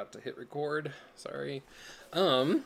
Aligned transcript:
forgot 0.00 0.12
to 0.12 0.20
hit 0.20 0.38
record. 0.38 0.92
Sorry. 1.14 1.62
Um, 2.12 2.64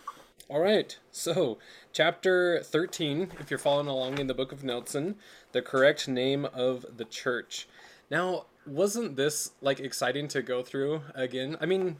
all 0.48 0.60
right. 0.60 0.96
So, 1.10 1.58
chapter 1.92 2.60
13, 2.62 3.32
if 3.40 3.50
you're 3.50 3.58
following 3.58 3.88
along 3.88 4.18
in 4.18 4.26
the 4.26 4.34
book 4.34 4.52
of 4.52 4.62
Nelson, 4.62 5.16
the 5.52 5.62
correct 5.62 6.06
name 6.06 6.44
of 6.44 6.86
the 6.96 7.04
church. 7.04 7.66
Now, 8.10 8.46
wasn't 8.66 9.16
this 9.16 9.52
like 9.60 9.80
exciting 9.80 10.28
to 10.28 10.42
go 10.42 10.62
through 10.62 11.02
again? 11.14 11.56
I 11.60 11.66
mean, 11.66 11.96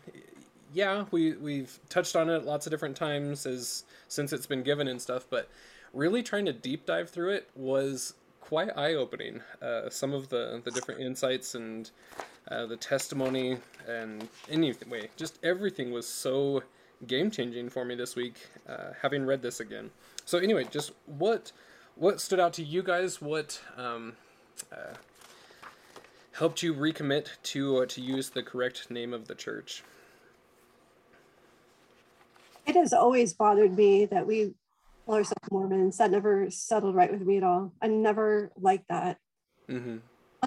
yeah, 0.73 1.07
we 1.11 1.33
we've 1.33 1.81
touched 1.89 2.15
on 2.15 2.31
it 2.31 2.45
lots 2.45 2.67
of 2.67 2.71
different 2.71 2.97
times 2.97 3.45
as 3.45 3.85
since 4.09 4.33
it's 4.33 4.47
been 4.47 4.63
given 4.63 4.87
and 4.87 5.01
stuff, 5.03 5.27
but 5.29 5.49
really 5.93 6.23
trying 6.23 6.45
to 6.47 6.53
deep 6.53 6.87
dive 6.87 7.11
through 7.11 7.31
it 7.31 7.49
was 7.57 8.15
quite 8.45 8.77
eye 8.77 8.95
opening. 8.95 9.41
Uh, 9.63 9.89
some 9.89 10.13
of 10.13 10.29
the 10.29 10.61
the 10.65 10.71
different 10.71 11.01
insights 11.01 11.55
and 11.55 11.91
uh, 12.51 12.67
the 12.67 12.77
testimony 12.77 13.57
and 13.89 14.29
anyway, 14.51 15.09
just 15.17 15.39
everything 15.43 15.91
was 15.93 16.07
so 16.07 16.63
game 17.07 17.31
changing 17.31 17.71
for 17.71 17.85
me 17.85 17.95
this 17.95 18.15
week, 18.15 18.37
uh, 18.69 18.93
having 19.01 19.25
read 19.25 19.41
this 19.41 19.61
again. 19.61 19.91
So 20.27 20.39
anyway, 20.39 20.65
just 20.71 20.93
what 21.07 21.53
what 21.97 22.21
stood 22.21 22.39
out 22.39 22.53
to 22.55 22.63
you 22.63 22.83
guys? 22.83 23.23
What 23.23 23.61
um, 23.79 24.13
uh, 24.71 24.95
helped 26.33 26.63
you 26.63 26.75
recommit 26.75 27.29
to 27.45 27.79
uh, 27.79 27.87
to 27.87 28.03
use 28.03 28.29
the 28.29 28.43
correct 28.43 28.91
name 28.91 29.15
of 29.15 29.27
the 29.27 29.35
church? 29.35 29.83
It 32.67 32.77
has 32.77 32.93
always 32.93 33.33
bothered 33.33 33.75
me 33.75 34.05
that 34.07 34.27
we 34.27 34.55
call 35.05 35.17
ourselves 35.17 35.51
Mormons. 35.51 35.99
That 35.99 36.11
never 36.11 36.51
settled 36.51 36.95
right 36.95 37.11
with 37.11 37.23
me 37.23 37.37
at 37.37 37.45
all. 37.45 37.73
I 37.81 37.89
never 37.89 38.53
liked 38.61 38.89
that. 38.89 39.19
Mm-hmm. 39.69 39.99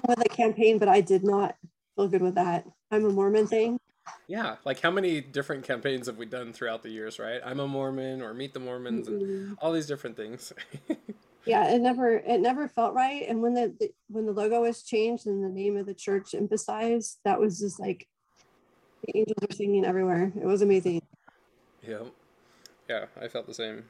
With 0.06 0.18
the 0.18 0.28
campaign, 0.28 0.78
but 0.78 0.88
I 0.88 1.00
did 1.00 1.24
not 1.24 1.56
feel 1.96 2.08
good 2.08 2.22
with 2.22 2.36
that. 2.36 2.66
I'm 2.90 3.04
a 3.04 3.10
Mormon 3.10 3.46
thing. 3.46 3.80
Yeah, 4.26 4.56
like 4.64 4.80
how 4.80 4.90
many 4.90 5.20
different 5.20 5.64
campaigns 5.64 6.06
have 6.06 6.16
we 6.16 6.26
done 6.26 6.52
throughout 6.52 6.82
the 6.82 6.90
years, 6.90 7.18
right? 7.18 7.40
I'm 7.44 7.60
a 7.60 7.66
Mormon 7.66 8.22
or 8.22 8.32
Meet 8.32 8.54
the 8.54 8.60
Mormons 8.60 9.08
mm-hmm. 9.08 9.22
and 9.22 9.58
all 9.60 9.72
these 9.72 9.86
different 9.86 10.16
things. 10.16 10.52
yeah, 11.44 11.68
it 11.70 11.80
never 11.80 12.16
it 12.16 12.40
never 12.40 12.68
felt 12.68 12.94
right. 12.94 13.24
And 13.28 13.42
when 13.42 13.54
the, 13.54 13.74
the 13.78 13.90
when 14.08 14.26
the 14.26 14.32
logo 14.32 14.62
was 14.62 14.82
changed 14.82 15.26
and 15.26 15.44
the 15.44 15.48
name 15.48 15.76
of 15.76 15.86
the 15.86 15.94
church 15.94 16.34
emphasized, 16.34 17.18
that 17.24 17.40
was 17.40 17.58
just 17.58 17.80
like 17.80 18.06
the 19.04 19.18
angels 19.18 19.36
were 19.40 19.54
singing 19.54 19.84
everywhere. 19.84 20.32
It 20.40 20.46
was 20.46 20.62
amazing. 20.62 21.02
Yeah. 21.86 22.04
Yeah, 22.88 23.06
I 23.20 23.28
felt 23.28 23.46
the 23.46 23.54
same. 23.54 23.84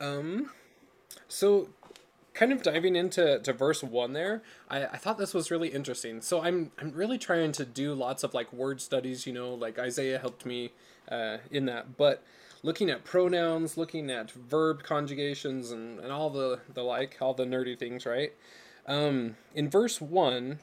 Um 0.00 0.50
so 1.28 1.68
kind 2.32 2.52
of 2.52 2.62
diving 2.62 2.96
into 2.96 3.38
to 3.38 3.52
verse 3.52 3.82
one 3.82 4.12
there, 4.12 4.42
I, 4.68 4.86
I 4.86 4.96
thought 4.96 5.18
this 5.18 5.32
was 5.32 5.50
really 5.50 5.68
interesting. 5.68 6.20
So 6.20 6.42
I'm 6.42 6.72
I'm 6.78 6.92
really 6.92 7.18
trying 7.18 7.52
to 7.52 7.64
do 7.64 7.94
lots 7.94 8.24
of 8.24 8.34
like 8.34 8.52
word 8.52 8.80
studies, 8.80 9.26
you 9.26 9.32
know, 9.32 9.54
like 9.54 9.78
Isaiah 9.78 10.18
helped 10.18 10.44
me 10.44 10.72
uh, 11.10 11.38
in 11.50 11.66
that. 11.66 11.96
But 11.96 12.22
looking 12.64 12.90
at 12.90 13.04
pronouns, 13.04 13.76
looking 13.76 14.10
at 14.10 14.30
verb 14.30 14.82
conjugations 14.82 15.70
and, 15.70 16.00
and 16.00 16.10
all 16.10 16.30
the, 16.30 16.60
the 16.72 16.82
like, 16.82 17.18
all 17.20 17.34
the 17.34 17.44
nerdy 17.44 17.78
things, 17.78 18.06
right? 18.06 18.32
Um, 18.86 19.36
in 19.54 19.68
verse 19.68 20.00
one, 20.00 20.60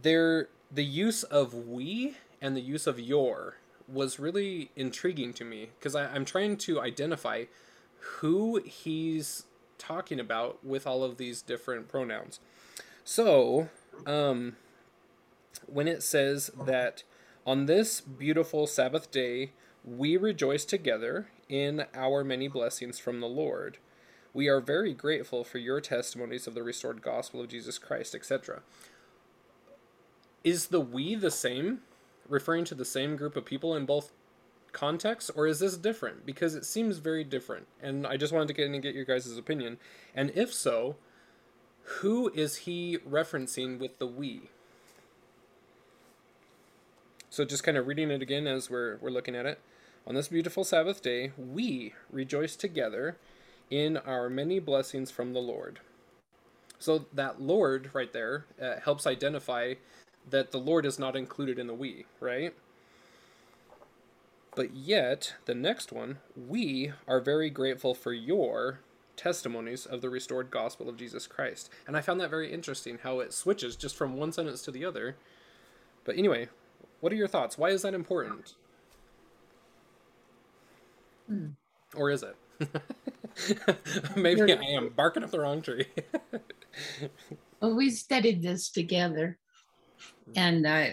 there 0.00 0.48
the 0.70 0.84
use 0.84 1.22
of 1.24 1.52
we 1.54 2.16
and 2.40 2.56
the 2.56 2.60
use 2.60 2.86
of 2.86 2.98
your 2.98 3.56
was 3.88 4.18
really 4.18 4.70
intriguing 4.74 5.32
to 5.34 5.44
me 5.44 5.70
because 5.78 5.94
I'm 5.94 6.24
trying 6.24 6.56
to 6.58 6.80
identify 6.80 7.44
who 8.02 8.60
he's 8.64 9.46
talking 9.78 10.20
about 10.20 10.64
with 10.64 10.86
all 10.86 11.04
of 11.04 11.16
these 11.16 11.42
different 11.42 11.88
pronouns. 11.88 12.40
So, 13.04 13.68
um, 14.06 14.56
when 15.66 15.88
it 15.88 16.02
says 16.02 16.50
that 16.66 17.02
on 17.46 17.66
this 17.66 18.00
beautiful 18.00 18.66
Sabbath 18.66 19.10
day, 19.10 19.52
we 19.84 20.16
rejoice 20.16 20.64
together 20.64 21.28
in 21.48 21.86
our 21.94 22.22
many 22.22 22.48
blessings 22.48 22.98
from 22.98 23.20
the 23.20 23.26
Lord. 23.26 23.78
We 24.32 24.48
are 24.48 24.60
very 24.60 24.94
grateful 24.94 25.44
for 25.44 25.58
your 25.58 25.80
testimonies 25.80 26.46
of 26.46 26.54
the 26.54 26.62
restored 26.62 27.02
gospel 27.02 27.40
of 27.40 27.48
Jesus 27.48 27.78
Christ, 27.78 28.14
etc. 28.14 28.62
Is 30.44 30.68
the 30.68 30.80
we 30.80 31.14
the 31.14 31.30
same, 31.30 31.80
referring 32.28 32.64
to 32.66 32.74
the 32.74 32.84
same 32.84 33.16
group 33.16 33.36
of 33.36 33.44
people 33.44 33.74
in 33.74 33.84
both 33.84 34.12
context, 34.72 35.30
or 35.34 35.46
is 35.46 35.60
this 35.60 35.76
different? 35.76 36.26
Because 36.26 36.54
it 36.54 36.64
seems 36.64 36.98
very 36.98 37.24
different, 37.24 37.66
and 37.82 38.06
I 38.06 38.16
just 38.16 38.32
wanted 38.32 38.48
to 38.48 38.54
get 38.54 38.66
in 38.66 38.74
and 38.74 38.82
get 38.82 38.94
your 38.94 39.04
guys' 39.04 39.36
opinion. 39.36 39.78
And 40.14 40.30
if 40.34 40.52
so, 40.52 40.96
who 42.00 42.30
is 42.34 42.56
he 42.56 42.98
referencing 43.08 43.78
with 43.78 43.98
the 43.98 44.06
we? 44.06 44.50
So 47.30 47.44
just 47.44 47.64
kind 47.64 47.78
of 47.78 47.86
reading 47.86 48.10
it 48.10 48.20
again 48.22 48.46
as 48.46 48.68
we're 48.68 48.98
we're 48.98 49.10
looking 49.10 49.34
at 49.34 49.46
it. 49.46 49.58
On 50.06 50.14
this 50.14 50.28
beautiful 50.28 50.64
Sabbath 50.64 51.00
day, 51.00 51.32
we 51.38 51.94
rejoice 52.10 52.56
together 52.56 53.16
in 53.70 53.96
our 53.96 54.28
many 54.28 54.58
blessings 54.58 55.10
from 55.10 55.32
the 55.32 55.40
Lord. 55.40 55.80
So 56.78 57.06
that 57.12 57.40
Lord 57.40 57.90
right 57.94 58.12
there 58.12 58.46
uh, 58.60 58.80
helps 58.84 59.06
identify 59.06 59.74
that 60.28 60.50
the 60.50 60.58
Lord 60.58 60.84
is 60.84 60.98
not 60.98 61.16
included 61.16 61.58
in 61.58 61.68
the 61.68 61.74
we, 61.74 62.04
right? 62.20 62.52
But 64.54 64.74
yet, 64.74 65.34
the 65.46 65.54
next 65.54 65.92
one, 65.92 66.18
we 66.36 66.92
are 67.08 67.20
very 67.20 67.48
grateful 67.48 67.94
for 67.94 68.12
your 68.12 68.80
testimonies 69.16 69.86
of 69.86 70.02
the 70.02 70.10
restored 70.10 70.50
gospel 70.50 70.88
of 70.88 70.96
Jesus 70.96 71.26
Christ. 71.26 71.70
And 71.86 71.96
I 71.96 72.02
found 72.02 72.20
that 72.20 72.30
very 72.30 72.52
interesting 72.52 72.98
how 73.02 73.20
it 73.20 73.32
switches 73.32 73.76
just 73.76 73.96
from 73.96 74.16
one 74.16 74.32
sentence 74.32 74.62
to 74.62 74.70
the 74.70 74.84
other. 74.84 75.16
But 76.04 76.18
anyway, 76.18 76.48
what 77.00 77.12
are 77.12 77.16
your 77.16 77.28
thoughts? 77.28 77.56
Why 77.56 77.70
is 77.70 77.82
that 77.82 77.94
important? 77.94 78.54
Hmm. 81.28 81.48
Or 81.94 82.10
is 82.10 82.22
it? 82.22 82.36
Maybe 84.16 84.52
I 84.52 84.56
am 84.56 84.90
barking 84.90 85.24
up 85.24 85.30
the 85.30 85.40
wrong 85.40 85.62
tree. 85.62 85.86
well, 87.60 87.74
we 87.74 87.90
studied 87.90 88.42
this 88.42 88.70
together. 88.70 89.38
And 90.36 90.66
uh, 90.66 90.86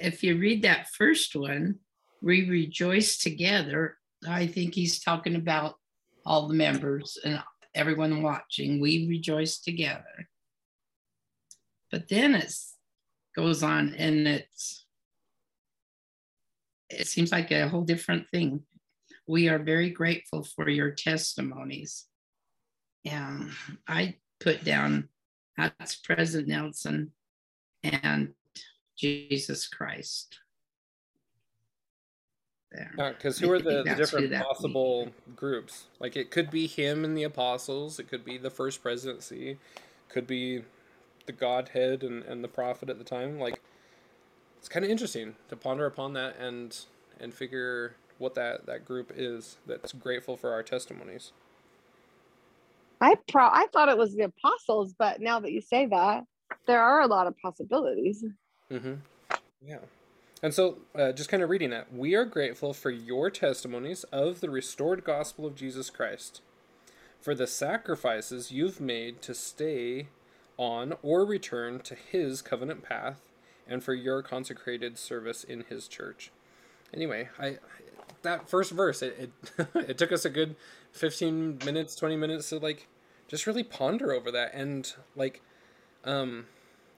if 0.00 0.22
you 0.22 0.38
read 0.38 0.62
that 0.62 0.88
first 0.88 1.34
one, 1.34 1.76
we 2.22 2.48
rejoice 2.48 3.18
together. 3.18 3.96
I 4.26 4.46
think 4.46 4.74
he's 4.74 5.00
talking 5.00 5.36
about 5.36 5.74
all 6.24 6.48
the 6.48 6.54
members 6.54 7.18
and 7.24 7.42
everyone 7.74 8.22
watching. 8.22 8.80
We 8.80 9.06
rejoice 9.08 9.58
together. 9.58 10.28
But 11.90 12.08
then 12.08 12.34
it 12.34 12.52
goes 13.36 13.62
on 13.62 13.94
and 13.94 14.26
it's 14.26 14.86
it 16.90 17.06
seems 17.06 17.32
like 17.32 17.50
a 17.50 17.68
whole 17.68 17.82
different 17.82 18.28
thing. 18.30 18.62
We 19.26 19.48
are 19.48 19.58
very 19.58 19.90
grateful 19.90 20.44
for 20.44 20.68
your 20.68 20.90
testimonies. 20.90 22.06
And 23.04 23.50
I 23.88 24.16
put 24.40 24.64
down 24.64 25.08
that's 25.56 25.96
President 25.96 26.48
Nelson 26.48 27.12
and 27.82 28.32
Jesus 28.96 29.66
Christ. 29.66 30.38
Because 32.96 33.38
who 33.38 33.50
are 33.52 33.60
the, 33.60 33.82
the 33.84 33.94
different 33.94 34.32
possible 34.32 35.08
groups? 35.36 35.86
Like 36.00 36.16
it 36.16 36.30
could 36.30 36.50
be 36.50 36.66
him 36.66 37.04
and 37.04 37.16
the 37.16 37.22
apostles, 37.22 37.98
it 37.98 38.08
could 38.08 38.24
be 38.24 38.36
the 38.36 38.50
first 38.50 38.82
presidency, 38.82 39.58
could 40.08 40.26
be 40.26 40.62
the 41.26 41.32
Godhead 41.32 42.02
and, 42.02 42.22
and 42.24 42.42
the 42.42 42.48
prophet 42.48 42.90
at 42.90 42.98
the 42.98 43.04
time. 43.04 43.38
Like 43.38 43.60
it's 44.58 44.68
kind 44.68 44.84
of 44.84 44.90
interesting 44.90 45.36
to 45.48 45.56
ponder 45.56 45.86
upon 45.86 46.14
that 46.14 46.36
and 46.38 46.76
and 47.20 47.32
figure 47.32 47.94
what 48.18 48.34
that 48.34 48.66
that 48.66 48.84
group 48.84 49.12
is 49.14 49.58
that's 49.66 49.92
grateful 49.92 50.36
for 50.36 50.52
our 50.52 50.62
testimonies. 50.62 51.32
I 53.00 53.16
pro 53.28 53.44
I 53.44 53.66
thought 53.72 53.88
it 53.88 53.98
was 53.98 54.14
the 54.14 54.24
apostles, 54.24 54.94
but 54.98 55.20
now 55.20 55.38
that 55.40 55.52
you 55.52 55.60
say 55.60 55.86
that, 55.86 56.24
there 56.66 56.82
are 56.82 57.02
a 57.02 57.06
lot 57.06 57.26
of 57.26 57.36
possibilities. 57.38 58.24
Mm-hmm. 58.74 58.94
Yeah. 59.66 59.78
And 60.42 60.52
so, 60.52 60.78
uh, 60.94 61.12
just 61.12 61.30
kind 61.30 61.42
of 61.42 61.48
reading 61.48 61.70
that, 61.70 61.94
we 61.94 62.14
are 62.14 62.24
grateful 62.24 62.74
for 62.74 62.90
your 62.90 63.30
testimonies 63.30 64.04
of 64.04 64.40
the 64.40 64.50
restored 64.50 65.04
gospel 65.04 65.46
of 65.46 65.54
Jesus 65.54 65.90
Christ, 65.90 66.42
for 67.20 67.34
the 67.34 67.46
sacrifices 67.46 68.50
you've 68.50 68.80
made 68.80 69.22
to 69.22 69.34
stay 69.34 70.08
on 70.58 70.94
or 71.02 71.24
return 71.24 71.80
to 71.80 71.94
his 71.94 72.42
covenant 72.42 72.82
path, 72.82 73.20
and 73.66 73.82
for 73.82 73.94
your 73.94 74.22
consecrated 74.22 74.98
service 74.98 75.44
in 75.44 75.64
his 75.68 75.88
church. 75.88 76.30
Anyway, 76.92 77.28
I 77.38 77.58
that 78.22 78.48
first 78.48 78.70
verse 78.70 79.02
it 79.02 79.30
it, 79.58 79.68
it 79.74 79.98
took 79.98 80.12
us 80.12 80.24
a 80.24 80.30
good 80.30 80.56
15 80.92 81.58
minutes 81.64 81.94
20 81.94 82.16
minutes 82.16 82.48
to 82.50 82.58
like 82.58 82.88
just 83.28 83.46
really 83.46 83.62
ponder 83.62 84.12
over 84.12 84.30
that 84.30 84.54
and 84.54 84.94
like 85.14 85.42
um 86.04 86.46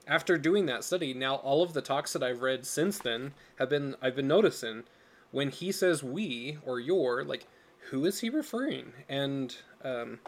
after 0.07 0.37
doing 0.37 0.65
that 0.67 0.83
study, 0.83 1.13
now 1.13 1.35
all 1.35 1.61
of 1.63 1.73
the 1.73 1.81
talks 1.81 2.13
that 2.13 2.23
I've 2.23 2.41
read 2.41 2.65
since 2.65 2.97
then 2.99 3.33
have 3.59 3.69
been 3.69 3.95
I've 4.01 4.15
been 4.15 4.27
noticing 4.27 4.83
when 5.31 5.49
he 5.49 5.71
says 5.71 6.03
we 6.03 6.57
or 6.65 6.79
your, 6.79 7.23
like 7.23 7.47
who 7.89 8.05
is 8.05 8.19
he 8.19 8.29
referring? 8.29 8.93
And 9.07 9.55
um, 9.83 10.19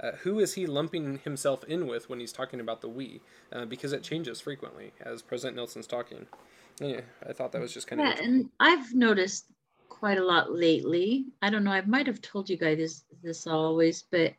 Uh, 0.00 0.12
who 0.22 0.38
is 0.38 0.54
he 0.54 0.64
lumping 0.64 1.18
himself 1.24 1.64
in 1.64 1.88
with 1.88 2.08
when 2.08 2.20
he's 2.20 2.32
talking 2.32 2.60
about 2.60 2.80
the 2.80 2.88
we? 2.88 3.20
Uh, 3.52 3.64
because 3.64 3.92
it 3.92 4.02
changes 4.04 4.40
frequently 4.40 4.92
as 5.00 5.22
President 5.22 5.56
Nelson's 5.56 5.88
talking. 5.88 6.26
Yeah, 6.80 7.00
I 7.28 7.32
thought 7.32 7.50
that 7.50 7.60
was 7.60 7.74
just 7.74 7.88
kind 7.88 8.00
yeah, 8.00 8.12
of. 8.12 8.20
and 8.20 8.48
I've 8.60 8.94
noticed 8.94 9.46
quite 9.88 10.18
a 10.18 10.24
lot 10.24 10.52
lately. 10.52 11.26
I 11.42 11.50
don't 11.50 11.64
know. 11.64 11.72
I 11.72 11.80
might 11.80 12.06
have 12.06 12.20
told 12.22 12.48
you 12.48 12.56
guys 12.56 12.78
this, 12.78 13.04
this 13.24 13.46
always, 13.48 14.04
but 14.08 14.34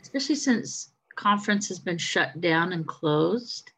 especially 0.00 0.36
since 0.36 0.92
conference 1.16 1.66
has 1.68 1.80
been 1.80 1.98
shut 1.98 2.40
down 2.40 2.72
and 2.72 2.86
closed, 2.86 3.72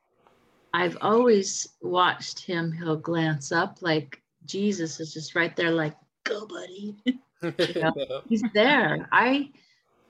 I've 0.77 0.99
always 1.01 1.67
watched 1.81 2.45
him. 2.45 2.71
He'll 2.71 2.99
glance 2.99 3.51
up 3.51 3.79
like 3.81 4.21
Jesus 4.45 5.01
is 5.01 5.15
just 5.15 5.35
right 5.35 5.57
there, 5.57 5.71
like 5.71 5.97
go, 6.25 6.47
buddy. 6.47 6.95
you 7.07 7.81
know, 7.81 7.95
he's 8.29 8.45
there. 8.53 9.09
I 9.11 9.53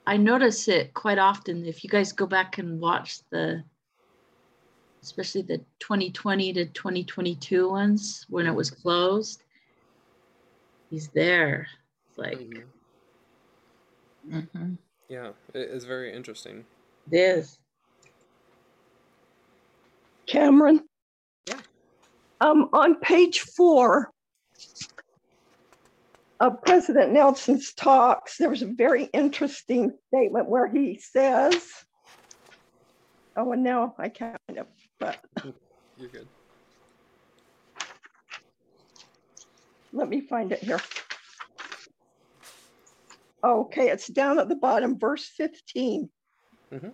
I 0.09 0.17
notice 0.17 0.67
it 0.67 0.93
quite 0.93 1.19
often. 1.19 1.65
If 1.65 1.85
you 1.85 1.91
guys 1.91 2.11
go 2.13 2.27
back 2.27 2.59
and 2.59 2.81
watch 2.81 3.21
the, 3.31 3.63
especially 5.05 5.43
the 5.43 5.59
2020 5.79 6.53
to 6.55 6.67
2022 6.67 7.71
ones 7.71 8.27
when 8.29 8.49
it 8.49 8.55
was 8.55 8.69
closed, 8.69 9.45
he's 10.91 11.07
there. 11.11 11.69
It's 12.09 12.19
like, 12.19 12.41
Mhm. 12.41 12.65
mhm. 14.29 14.79
Yeah, 15.09 15.31
it 15.55 15.71
is 15.71 15.85
very 15.85 16.13
interesting. 16.13 16.67
it 17.13 17.17
is. 17.17 17.61
Cameron? 20.27 20.81
Yeah. 21.47 21.59
Um, 22.41 22.69
on 22.73 22.97
page 23.01 23.41
four 23.41 24.11
of 26.41 26.63
President 26.63 27.13
Nelson's 27.13 27.73
talks, 27.73 28.37
there 28.37 28.51
was 28.51 28.63
a 28.63 28.67
very 28.67 29.05
interesting 29.13 29.93
statement 30.09 30.49
where 30.49 30.67
he 30.67 30.99
says, 30.99 31.55
oh, 33.37 33.53
and 33.53 33.63
now 33.63 33.95
I 33.99 34.09
can't, 34.11 34.37
but 35.01 35.19
You're 35.97 36.11
good. 36.11 36.27
let 39.93 40.09
me 40.09 40.21
find 40.21 40.53
it 40.53 40.59
here. 40.63 40.81
Okay, 43.43 43.89
it's 43.89 44.09
down 44.09 44.39
at 44.39 44.49
the 44.49 44.57
bottom, 44.57 44.99
verse 44.99 45.25
15. 45.37 46.11
Mhm. 46.73 46.93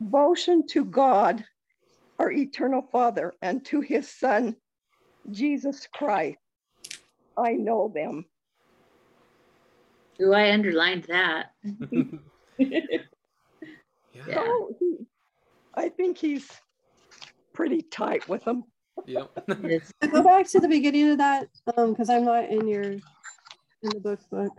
Devotion 0.00 0.66
to 0.68 0.84
God, 0.84 1.44
our 2.18 2.30
eternal 2.30 2.82
Father, 2.92 3.32
and 3.42 3.64
to 3.66 3.80
his 3.80 4.08
Son, 4.08 4.56
Jesus 5.30 5.86
Christ. 5.92 6.38
I 7.36 7.52
know 7.52 7.90
them. 7.94 8.24
Ooh, 10.20 10.32
I 10.32 10.52
underlined 10.52 11.04
that. 11.08 11.46
yeah. 12.58 12.80
Yeah. 14.26 14.34
So 14.34 14.70
he, 14.80 14.96
I 15.74 15.90
think 15.90 16.16
he's 16.16 16.48
pretty 17.52 17.82
tight 17.82 18.26
with 18.28 18.44
them. 18.44 18.64
Yep. 19.04 19.30
Go 20.10 20.22
back 20.22 20.48
to 20.48 20.60
the 20.60 20.68
beginning 20.68 21.10
of 21.10 21.18
that, 21.18 21.48
um, 21.76 21.92
because 21.92 22.08
I'm 22.08 22.24
not 22.24 22.48
in 22.48 22.66
your 22.66 22.82
in 22.82 23.02
the 23.82 24.00
book 24.00 24.20
book. 24.30 24.52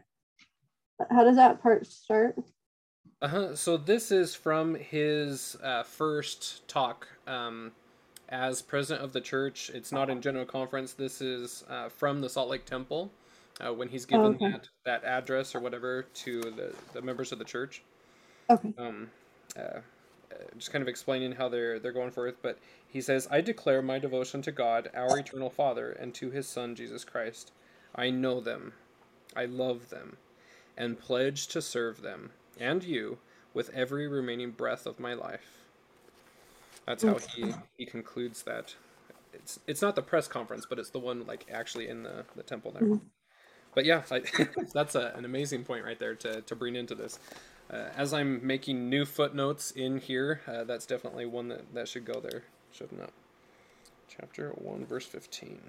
How 1.09 1.23
does 1.23 1.37
that 1.37 1.61
part 1.63 1.87
start? 1.87 2.35
Uh-huh. 3.21 3.55
So 3.55 3.77
this 3.77 4.11
is 4.11 4.35
from 4.35 4.75
his 4.75 5.57
uh, 5.63 5.83
first 5.83 6.67
talk 6.67 7.07
um, 7.25 7.71
as 8.29 8.61
president 8.61 9.03
of 9.03 9.11
the 9.11 9.21
church. 9.21 9.71
It's 9.73 9.91
not 9.91 10.09
in 10.09 10.21
general 10.21 10.45
conference. 10.45 10.93
This 10.93 11.19
is 11.19 11.63
uh, 11.67 11.89
from 11.89 12.21
the 12.21 12.29
Salt 12.29 12.49
Lake 12.49 12.65
Temple 12.65 13.11
uh, 13.59 13.73
when 13.73 13.87
he's 13.87 14.05
given 14.05 14.35
okay. 14.35 14.51
that, 14.51 14.69
that 14.85 15.03
address 15.03 15.55
or 15.55 15.59
whatever 15.59 16.03
to 16.03 16.41
the, 16.41 16.75
the 16.93 17.01
members 17.01 17.31
of 17.31 17.39
the 17.39 17.45
church. 17.45 17.81
Okay. 18.51 18.71
Um, 18.77 19.09
uh, 19.57 19.61
uh, 19.61 19.81
just 20.57 20.71
kind 20.71 20.83
of 20.83 20.87
explaining 20.87 21.31
how 21.31 21.49
they're 21.49 21.79
they're 21.79 21.91
going 21.91 22.11
forth. 22.11 22.35
But 22.41 22.59
he 22.87 23.01
says, 23.01 23.27
"I 23.31 23.41
declare 23.41 23.81
my 23.81 23.97
devotion 23.97 24.41
to 24.43 24.51
God, 24.51 24.89
our 24.93 25.17
eternal 25.17 25.49
Father, 25.49 25.91
and 25.91 26.13
to 26.15 26.29
His 26.29 26.47
Son 26.47 26.75
Jesus 26.75 27.03
Christ. 27.03 27.51
I 27.95 28.09
know 28.09 28.39
them, 28.39 28.73
I 29.35 29.45
love 29.45 29.89
them, 29.89 30.17
and 30.77 30.99
pledge 30.99 31.47
to 31.47 31.61
serve 31.61 32.01
them 32.01 32.31
and 32.59 32.83
you 32.83 33.19
with 33.53 33.69
every 33.71 34.07
remaining 34.07 34.51
breath 34.51 34.85
of 34.85 34.99
my 34.99 35.13
life." 35.13 35.57
That's 36.85 37.03
how 37.03 37.17
he 37.17 37.53
he 37.77 37.85
concludes 37.85 38.43
that. 38.43 38.75
It's 39.33 39.59
it's 39.67 39.81
not 39.81 39.95
the 39.95 40.01
press 40.01 40.27
conference, 40.27 40.65
but 40.65 40.79
it's 40.79 40.89
the 40.89 40.99
one 40.99 41.25
like 41.25 41.45
actually 41.51 41.87
in 41.87 42.03
the 42.03 42.25
the 42.35 42.43
temple 42.43 42.71
there. 42.71 42.83
Mhm. 42.83 43.01
But 43.75 43.85
yeah, 43.85 44.03
I, 44.09 44.21
that's 44.73 44.95
a, 44.95 45.13
an 45.15 45.25
amazing 45.25 45.65
point 45.65 45.83
right 45.85 45.99
there 45.99 46.15
to 46.15 46.41
to 46.41 46.55
bring 46.55 46.75
into 46.75 46.95
this. 46.95 47.19
Uh, 47.69 47.89
as 47.97 48.13
I'm 48.13 48.45
making 48.47 48.89
new 48.89 49.05
footnotes 49.05 49.71
in 49.71 49.97
here, 49.97 50.41
uh, 50.47 50.63
that's 50.63 50.85
definitely 50.85 51.25
one 51.25 51.49
that, 51.49 51.73
that 51.73 51.89
should 51.89 52.05
go 52.05 52.21
there, 52.21 52.43
shouldn't 52.71 53.01
it? 53.01 53.09
Chapter 54.07 54.51
1, 54.51 54.85
verse 54.85 55.05
15. 55.05 55.59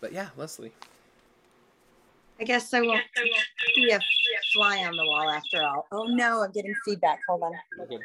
But 0.00 0.12
yeah, 0.12 0.28
Leslie. 0.38 0.72
I 2.40 2.44
guess 2.44 2.74
I 2.74 2.80
won't 2.80 3.02
be 3.76 3.90
a 3.90 4.00
fly 4.52 4.84
on 4.84 4.96
the 4.96 5.04
wall 5.04 5.30
after 5.30 5.62
all. 5.62 5.86
Oh 5.92 6.04
no, 6.04 6.42
I'm 6.42 6.50
getting 6.52 6.74
feedback. 6.84 7.20
Hold 7.28 7.42
on. 7.42 7.52
Okay. 7.80 7.98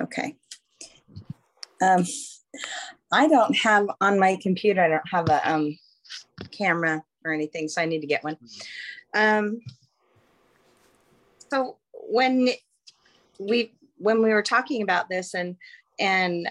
Okay. 0.00 0.36
Um, 1.82 2.04
I 3.12 3.28
don't 3.28 3.56
have 3.56 3.86
on 4.00 4.18
my 4.18 4.38
computer, 4.40 4.82
I 4.82 4.88
don't 4.88 5.08
have 5.10 5.28
a 5.28 5.50
um, 5.50 5.78
camera 6.50 7.02
or 7.24 7.32
anything, 7.32 7.68
so 7.68 7.82
I 7.82 7.86
need 7.86 8.00
to 8.00 8.06
get 8.06 8.24
one. 8.24 8.36
Um, 9.14 9.60
so 11.50 11.78
when 11.92 12.48
we 13.38 13.74
when 13.98 14.22
we 14.22 14.30
were 14.30 14.42
talking 14.42 14.82
about 14.82 15.08
this 15.08 15.34
and 15.34 15.56
and 15.98 16.48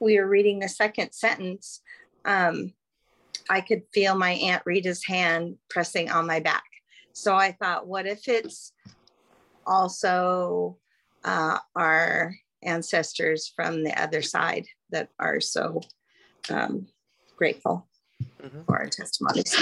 we 0.00 0.18
were 0.18 0.26
reading 0.26 0.58
the 0.58 0.68
second 0.68 1.12
sentence, 1.12 1.80
um, 2.26 2.74
I 3.48 3.60
could 3.60 3.82
feel 3.94 4.16
my 4.16 4.32
Aunt 4.32 4.62
Rita's 4.66 5.04
hand 5.04 5.56
pressing 5.70 6.10
on 6.10 6.26
my 6.26 6.40
back. 6.40 6.64
So 7.12 7.34
I 7.34 7.52
thought, 7.52 7.86
what 7.86 8.06
if 8.06 8.28
it's 8.28 8.72
also 9.66 10.78
uh, 11.24 11.58
our 11.74 12.34
ancestors 12.62 13.52
from 13.54 13.84
the 13.84 14.00
other 14.00 14.22
side 14.22 14.66
that 14.90 15.08
are 15.18 15.40
so 15.40 15.80
um, 16.50 16.86
grateful 17.36 17.88
Mhm. 18.42 18.64
for 18.66 18.76
our 18.78 18.88
testimonies. 18.88 19.56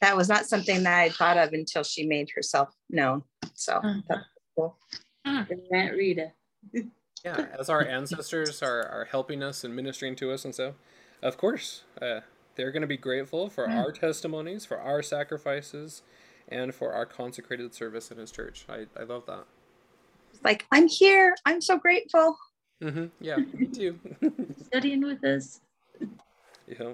That 0.00 0.16
was 0.16 0.28
not 0.28 0.46
something 0.46 0.82
that 0.82 0.98
I 0.98 1.02
had 1.04 1.12
thought 1.12 1.38
of 1.38 1.52
until 1.52 1.82
she 1.82 2.06
made 2.06 2.30
herself 2.34 2.74
known. 2.88 3.24
So 3.54 3.76
Uh-huh. 3.76 4.00
that's 4.08 4.24
cool. 4.56 4.78
Ah, 5.24 5.46
Aunt 5.72 5.92
Rita. 5.92 6.32
Yeah, 7.24 7.46
as 7.58 7.68
our 7.68 7.84
ancestors 7.84 8.62
are, 8.62 8.86
are 8.88 9.04
helping 9.04 9.42
us 9.42 9.64
and 9.64 9.76
ministering 9.76 10.16
to 10.16 10.32
us 10.32 10.44
and 10.44 10.54
so, 10.54 10.74
of 11.22 11.36
course, 11.36 11.84
uh, 12.00 12.20
they're 12.56 12.72
going 12.72 12.82
to 12.82 12.86
be 12.88 12.96
grateful 12.96 13.48
for 13.48 13.66
Mm. 13.66 13.74
our 13.76 13.92
testimonies, 13.92 14.64
for 14.66 14.78
our 14.78 15.02
sacrifices, 15.02 16.02
and 16.48 16.74
for 16.74 16.92
our 16.92 17.06
consecrated 17.06 17.74
service 17.74 18.10
in 18.10 18.18
his 18.18 18.30
church. 18.30 18.64
I, 18.68 18.86
I 18.98 19.04
love 19.04 19.26
that. 19.26 19.44
It's 20.32 20.42
like, 20.44 20.66
I'm 20.72 20.88
here. 20.88 21.34
I'm 21.46 21.60
so 21.60 21.78
grateful. 21.78 22.36
hmm 22.80 23.06
Yeah, 23.20 23.36
me 23.54 23.66
too. 23.66 23.98
Studying 24.66 25.02
with 25.02 25.24
us. 25.24 25.60
yeah. 26.66 26.92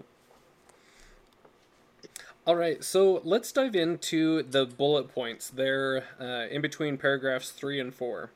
All 2.47 2.55
right, 2.55 2.83
so 2.85 3.21
let's 3.25 3.51
dive 3.51 3.75
into 3.75 4.43
the 4.45 4.67
bullet 4.67 5.09
points 5.09 5.51
there 5.51 6.05
uh, 6.21 6.47
in 6.49 6.63
between 6.63 6.97
paragraphs 6.97 7.51
three 7.51 7.81
and 7.81 7.93
four. 7.93 8.31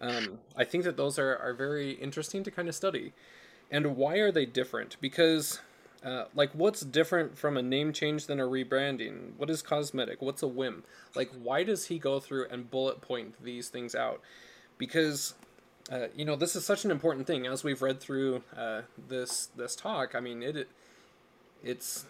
Um, 0.00 0.38
I 0.56 0.64
think 0.64 0.84
that 0.84 0.96
those 0.96 1.18
are, 1.18 1.36
are 1.36 1.52
very 1.52 1.92
interesting 1.92 2.42
to 2.44 2.50
kind 2.50 2.66
of 2.68 2.74
study. 2.74 3.12
And 3.72 3.96
why 3.96 4.16
are 4.18 4.30
they 4.30 4.44
different? 4.44 4.98
Because, 5.00 5.60
uh, 6.04 6.26
like, 6.34 6.52
what's 6.52 6.82
different 6.82 7.38
from 7.38 7.56
a 7.56 7.62
name 7.62 7.94
change 7.94 8.26
than 8.26 8.38
a 8.38 8.44
rebranding? 8.44 9.34
What 9.38 9.48
is 9.48 9.62
cosmetic? 9.62 10.20
What's 10.20 10.42
a 10.42 10.46
whim? 10.46 10.84
Like, 11.16 11.30
why 11.42 11.64
does 11.64 11.86
he 11.86 11.98
go 11.98 12.20
through 12.20 12.48
and 12.50 12.70
bullet 12.70 13.00
point 13.00 13.42
these 13.42 13.70
things 13.70 13.94
out? 13.94 14.20
Because, 14.76 15.34
uh, 15.90 16.08
you 16.14 16.26
know, 16.26 16.36
this 16.36 16.54
is 16.54 16.66
such 16.66 16.84
an 16.84 16.90
important 16.90 17.26
thing. 17.26 17.46
As 17.46 17.64
we've 17.64 17.80
read 17.80 17.98
through 17.98 18.42
uh, 18.54 18.82
this 19.08 19.48
this 19.56 19.74
talk, 19.74 20.14
I 20.14 20.20
mean, 20.20 20.42
it 20.42 20.68
it's 21.64 22.04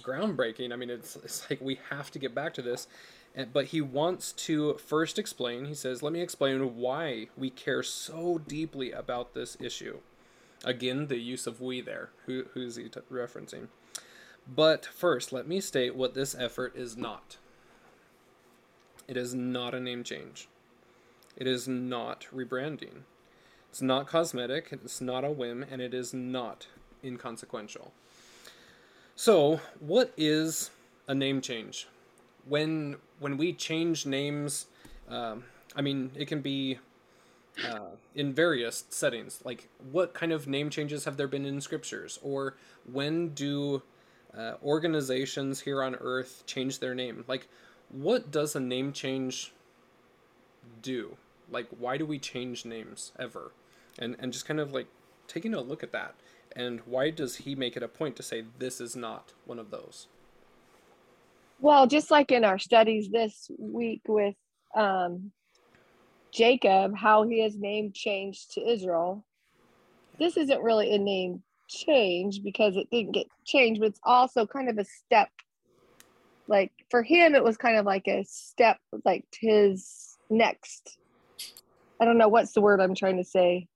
groundbreaking. 0.00 0.72
I 0.72 0.76
mean, 0.76 0.90
it's 0.90 1.16
it's 1.16 1.50
like 1.50 1.60
we 1.60 1.80
have 1.90 2.12
to 2.12 2.20
get 2.20 2.36
back 2.36 2.54
to 2.54 2.62
this. 2.62 2.86
But 3.52 3.66
he 3.66 3.80
wants 3.80 4.32
to 4.32 4.74
first 4.74 5.18
explain. 5.18 5.66
He 5.66 5.74
says, 5.74 6.02
"Let 6.02 6.12
me 6.12 6.20
explain 6.20 6.76
why 6.76 7.28
we 7.36 7.50
care 7.50 7.82
so 7.82 8.38
deeply 8.38 8.92
about 8.92 9.34
this 9.34 9.56
issue." 9.60 9.98
Again, 10.64 11.06
the 11.06 11.18
use 11.18 11.46
of 11.46 11.60
"we" 11.60 11.80
there. 11.80 12.10
Who 12.26 12.44
who's 12.54 12.76
he 12.76 12.88
t- 12.88 13.00
referencing? 13.10 13.68
But 14.46 14.86
first, 14.86 15.32
let 15.32 15.46
me 15.46 15.60
state 15.60 15.94
what 15.94 16.14
this 16.14 16.34
effort 16.34 16.74
is 16.74 16.96
not. 16.96 17.36
It 19.06 19.16
is 19.16 19.34
not 19.34 19.74
a 19.74 19.80
name 19.80 20.04
change. 20.04 20.48
It 21.36 21.46
is 21.46 21.68
not 21.68 22.26
rebranding. 22.34 23.02
It's 23.70 23.82
not 23.82 24.06
cosmetic. 24.06 24.68
It's 24.72 25.00
not 25.00 25.24
a 25.24 25.30
whim, 25.30 25.64
and 25.70 25.80
it 25.80 25.94
is 25.94 26.12
not 26.12 26.66
inconsequential. 27.04 27.92
So, 29.14 29.60
what 29.80 30.12
is 30.16 30.70
a 31.06 31.14
name 31.14 31.40
change? 31.40 31.86
When 32.46 32.96
when 33.20 33.36
we 33.36 33.52
change 33.52 34.06
names, 34.06 34.66
um, 35.08 35.44
I 35.76 35.82
mean, 35.82 36.10
it 36.14 36.26
can 36.26 36.40
be 36.40 36.78
uh, 37.64 37.96
in 38.14 38.32
various 38.32 38.84
settings. 38.90 39.40
Like, 39.44 39.68
what 39.90 40.14
kind 40.14 40.32
of 40.32 40.46
name 40.46 40.70
changes 40.70 41.04
have 41.04 41.16
there 41.16 41.28
been 41.28 41.44
in 41.44 41.60
scriptures, 41.60 42.18
or 42.22 42.56
when 42.90 43.30
do 43.30 43.82
uh, 44.36 44.54
organizations 44.62 45.60
here 45.60 45.82
on 45.82 45.94
Earth 45.96 46.44
change 46.46 46.78
their 46.78 46.94
name? 46.94 47.24
Like, 47.26 47.48
what 47.90 48.30
does 48.30 48.54
a 48.54 48.60
name 48.60 48.92
change 48.92 49.52
do? 50.82 51.16
Like, 51.50 51.68
why 51.78 51.96
do 51.96 52.04
we 52.04 52.18
change 52.18 52.64
names 52.64 53.12
ever? 53.18 53.52
And 53.98 54.16
and 54.18 54.32
just 54.32 54.46
kind 54.46 54.60
of 54.60 54.72
like 54.72 54.86
taking 55.26 55.54
a 55.54 55.60
look 55.60 55.82
at 55.82 55.92
that 55.92 56.14
and 56.58 56.80
why 56.86 57.10
does 57.10 57.36
he 57.36 57.54
make 57.54 57.76
it 57.76 57.82
a 57.82 57.88
point 57.88 58.16
to 58.16 58.22
say 58.22 58.44
this 58.58 58.80
is 58.80 58.96
not 58.96 59.32
one 59.46 59.58
of 59.58 59.70
those? 59.70 60.08
Well, 61.60 61.86
just 61.86 62.10
like 62.10 62.30
in 62.30 62.44
our 62.44 62.58
studies 62.58 63.08
this 63.10 63.50
week 63.58 64.02
with 64.06 64.34
um, 64.76 65.32
Jacob, 66.32 66.96
how 66.96 67.24
he 67.24 67.42
has 67.42 67.56
name 67.56 67.92
changed 67.92 68.52
to 68.52 68.68
Israel. 68.68 69.24
This 70.18 70.36
isn't 70.36 70.62
really 70.62 70.94
a 70.94 70.98
name 70.98 71.42
change 71.68 72.42
because 72.42 72.76
it 72.76 72.88
didn't 72.90 73.12
get 73.12 73.26
changed, 73.44 73.80
but 73.80 73.88
it's 73.88 74.00
also 74.02 74.46
kind 74.46 74.68
of 74.68 74.78
a 74.78 74.84
step. 74.84 75.28
Like 76.46 76.72
for 76.90 77.02
him, 77.02 77.34
it 77.34 77.44
was 77.44 77.56
kind 77.56 77.76
of 77.76 77.86
like 77.86 78.08
a 78.08 78.24
step, 78.24 78.78
like 79.04 79.24
his 79.38 80.16
next. 80.30 80.98
I 82.00 82.04
don't 82.04 82.18
know 82.18 82.28
what's 82.28 82.52
the 82.52 82.60
word 82.60 82.80
I'm 82.80 82.94
trying 82.94 83.18
to 83.18 83.24
say. 83.24 83.68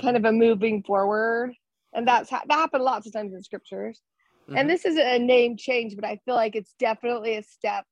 Kind 0.00 0.16
of 0.16 0.24
a 0.24 0.32
moving 0.32 0.82
forward 0.82 1.54
and 1.92 2.06
that's 2.06 2.30
ha- 2.30 2.42
that 2.48 2.54
happened 2.54 2.84
lots 2.84 3.06
of 3.06 3.12
times 3.12 3.32
in 3.32 3.42
scriptures 3.42 4.00
mm-hmm. 4.48 4.56
and 4.56 4.68
this 4.68 4.84
isn't 4.84 5.06
a 5.06 5.18
name 5.18 5.56
change 5.56 5.94
but 5.96 6.04
i 6.04 6.18
feel 6.24 6.34
like 6.34 6.56
it's 6.56 6.74
definitely 6.78 7.36
a 7.36 7.42
step 7.42 7.84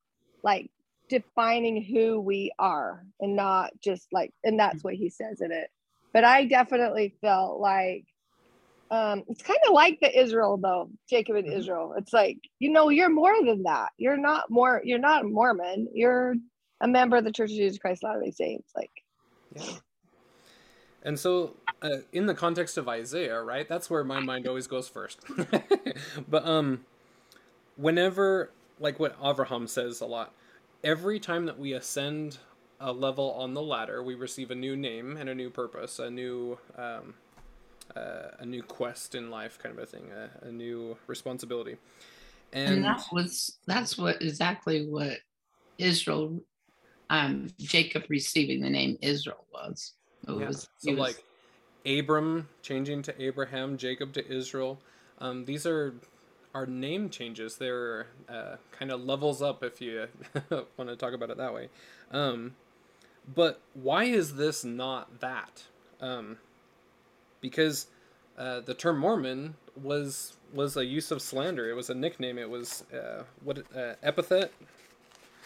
like 0.43 0.71
defining 1.09 1.83
who 1.83 2.21
we 2.21 2.53
are 2.59 3.05
and 3.21 3.37
not 3.37 3.71
just 3.81 4.07
like 4.13 4.33
and 4.45 4.59
that's 4.59 4.83
what 4.83 4.95
he 4.95 5.11
says 5.11 5.41
in 5.41 5.53
it. 5.53 5.71
But 6.13 6.25
i 6.25 6.45
definitely 6.47 7.15
felt 7.21 7.61
like 7.61 8.05
um 8.91 9.25
it's 9.29 9.43
kind 9.43 9.59
of 9.67 9.75
like 9.75 9.99
the 10.01 10.19
israel 10.19 10.57
though 10.57 10.91
jacob 11.09 11.37
and 11.37 11.47
mm-hmm. 11.47 11.59
israel. 11.59 11.95
It's 11.97 12.13
like 12.13 12.39
you 12.59 12.71
know 12.71 12.89
you're 12.89 13.11
more 13.11 13.35
than 13.45 13.65
that. 13.65 13.91
You're 13.99 14.17
not 14.17 14.51
more 14.51 14.81
you're 14.85 14.99
not 14.99 15.25
a 15.25 15.29
mormon. 15.29 15.89
You're 15.93 16.35
a 16.81 16.89
member 16.89 17.17
of 17.17 17.25
the 17.25 17.33
church 17.33 17.51
of 17.51 17.57
jesus 17.57 17.79
christ 17.79 18.03
latter 18.03 18.21
day 18.21 18.31
saints 18.31 18.71
like. 18.77 18.91
Yeah. 19.55 19.79
And 21.03 21.19
so, 21.19 21.55
uh, 21.81 21.99
in 22.13 22.27
the 22.27 22.35
context 22.35 22.77
of 22.77 22.89
Isaiah, 22.89 23.41
right, 23.41 23.69
that's 23.69 23.89
where 23.89 24.03
my 24.03 24.21
mind 24.21 24.49
always 24.49 24.67
goes 24.67 24.89
first. 24.89 25.21
but 26.29 26.45
um, 26.45 26.85
whenever, 27.77 28.51
like 28.81 28.99
what 28.99 29.19
Avraham 29.21 29.69
says 29.69 30.01
a 30.01 30.07
lot, 30.07 30.35
every 30.83 31.19
time 31.21 31.47
that 31.47 31.59
we 31.59 31.73
ascend 31.73 32.39
a 32.81 32.93
level 32.93 33.33
on 33.33 33.55
the 33.55 33.63
ladder, 33.63 34.03
we 34.03 34.15
receive 34.15 34.51
a 34.51 34.55
new 34.55 34.77
name 34.77 35.17
and 35.17 35.29
a 35.29 35.35
new 35.35 35.51
purpose, 35.51 35.99
a 35.99 36.11
new 36.11 36.59
um, 36.77 37.15
uh, 37.97 38.31
a 38.39 38.47
new 38.47 38.63
quest 38.63 39.15
in 39.15 39.31
life, 39.31 39.59
kind 39.59 39.77
of 39.77 39.83
a 39.83 39.87
thing, 39.87 40.11
a, 40.13 40.47
a 40.47 40.53
new 40.53 40.97
responsibility. 41.07 41.77
And, 42.53 42.75
and 42.75 42.85
that 42.85 43.05
was 43.13 43.59
that's 43.67 43.99
what 43.99 44.23
exactly 44.23 44.87
what 44.87 45.19
Israel, 45.79 46.41
um, 47.11 47.49
Jacob 47.59 48.05
receiving 48.09 48.61
the 48.61 48.71
name 48.71 48.99
Israel 49.03 49.45
was. 49.53 49.95
It 50.27 50.39
yeah. 50.39 50.47
was, 50.47 50.69
so 50.79 50.93
was... 50.93 50.99
like 50.99 51.25
Abram 51.87 52.49
changing 52.63 53.03
to 53.03 53.23
Abraham, 53.23 53.77
Jacob 53.77 54.13
to 54.15 54.27
Israel. 54.31 54.81
Um, 55.19 55.45
these 55.45 55.67
are 55.67 55.95
are 56.59 56.67
name 56.67 57.09
changes. 57.09 57.57
They're 57.57 58.09
uh, 58.29 58.57
kind 58.73 58.91
of 58.91 59.05
levels 59.05 59.41
up 59.41 59.63
if 59.63 59.81
you 59.81 60.09
want 60.51 60.91
to 60.91 60.97
talk 60.97 61.13
about 61.13 61.31
it 61.31 61.37
that 61.37 61.55
way. 61.55 61.69
Um, 62.11 62.57
but 63.33 63.61
why 63.75 64.05
is 64.05 64.35
this 64.35 64.65
not 64.65 65.21
that? 65.21 65.65
Um, 66.01 66.39
because 67.41 67.87
uh, 68.37 68.61
the 68.61 68.75
term 68.75 68.99
Mormon 68.99 69.55
was 69.81 70.37
was 70.53 70.77
a 70.77 70.85
use 70.85 71.11
of 71.13 71.23
slander. 71.23 71.71
It 71.71 71.75
was 71.75 71.91
a 71.91 71.95
nickname. 71.95 72.39
It 72.39 72.51
was 72.51 72.85
uh, 72.93 73.23
what 73.45 73.59
uh, 73.77 73.95
epithet. 74.03 74.53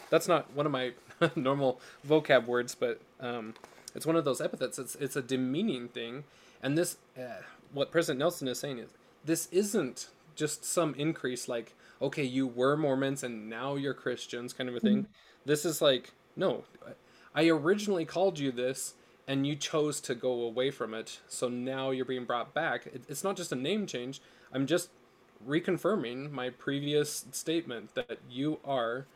That's 0.09 0.29
not 0.29 0.53
one 0.55 0.65
of 0.65 0.73
my 0.73 0.93
normal 1.37 1.79
vocab 2.07 2.47
words, 2.47 2.75
but 2.75 3.01
um, 3.21 3.55
it's 3.95 4.07
one 4.07 4.17
of 4.17 4.25
those 4.25 4.41
epithets. 4.41 4.79
It's 4.79 4.95
it's 4.95 5.17
a 5.17 5.23
demeaning 5.23 5.89
thing, 5.89 6.25
and 6.63 6.79
this 6.79 6.97
uh, 7.19 7.43
what 7.73 7.91
President 7.91 8.21
Nelson 8.21 8.49
is 8.49 8.59
saying 8.59 8.79
is 8.79 8.91
this 9.25 9.49
isn't 9.53 10.09
just 10.35 10.65
some 10.65 10.95
increase 10.95 11.49
like 11.49 11.75
okay 12.01 12.25
you 12.25 12.47
were 12.47 12.77
Mormons 12.77 13.23
and 13.23 13.49
now 13.49 13.75
you're 13.77 13.95
Christians 13.95 14.53
kind 14.53 14.69
of 14.69 14.77
a 14.77 14.81
thing. 14.81 14.99
Mm-hmm. 14.99 15.13
This 15.45 15.65
is 15.65 15.81
like 15.83 16.13
no, 16.37 16.65
I 17.35 17.49
originally 17.49 18.05
called 18.05 18.39
you 18.39 18.53
this 18.53 18.95
and 19.29 19.47
you 19.47 19.55
chose 19.55 20.01
to 20.01 20.15
go 20.15 20.43
away 20.43 20.71
from 20.71 20.95
it, 20.95 21.21
so 21.29 21.49
now 21.49 21.91
you're 21.91 22.05
being 22.05 22.25
brought 22.25 22.53
back. 22.55 22.89
It's 23.09 23.23
not 23.23 23.37
just 23.37 23.53
a 23.53 23.57
name 23.57 23.87
change. 23.87 24.21
I'm 24.53 24.67
just 24.67 24.91
reconfirming 25.47 26.31
my 26.31 26.51
previous 26.51 27.25
statement 27.33 27.95
that 27.95 28.19
you 28.29 28.59
are 28.65 29.07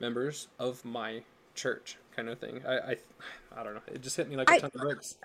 members 0.00 0.48
of 0.58 0.84
my 0.84 1.22
church 1.54 1.96
kind 2.14 2.28
of 2.28 2.38
thing. 2.38 2.62
I, 2.66 2.72
I, 2.72 2.96
I 3.56 3.62
don't 3.62 3.74
know. 3.74 3.82
It 3.86 4.02
just 4.02 4.16
hit 4.16 4.28
me 4.28 4.36
like 4.36 4.50
a 4.50 4.54
I, 4.54 4.58
ton 4.58 4.70
of 4.74 4.80
bricks. 4.80 5.16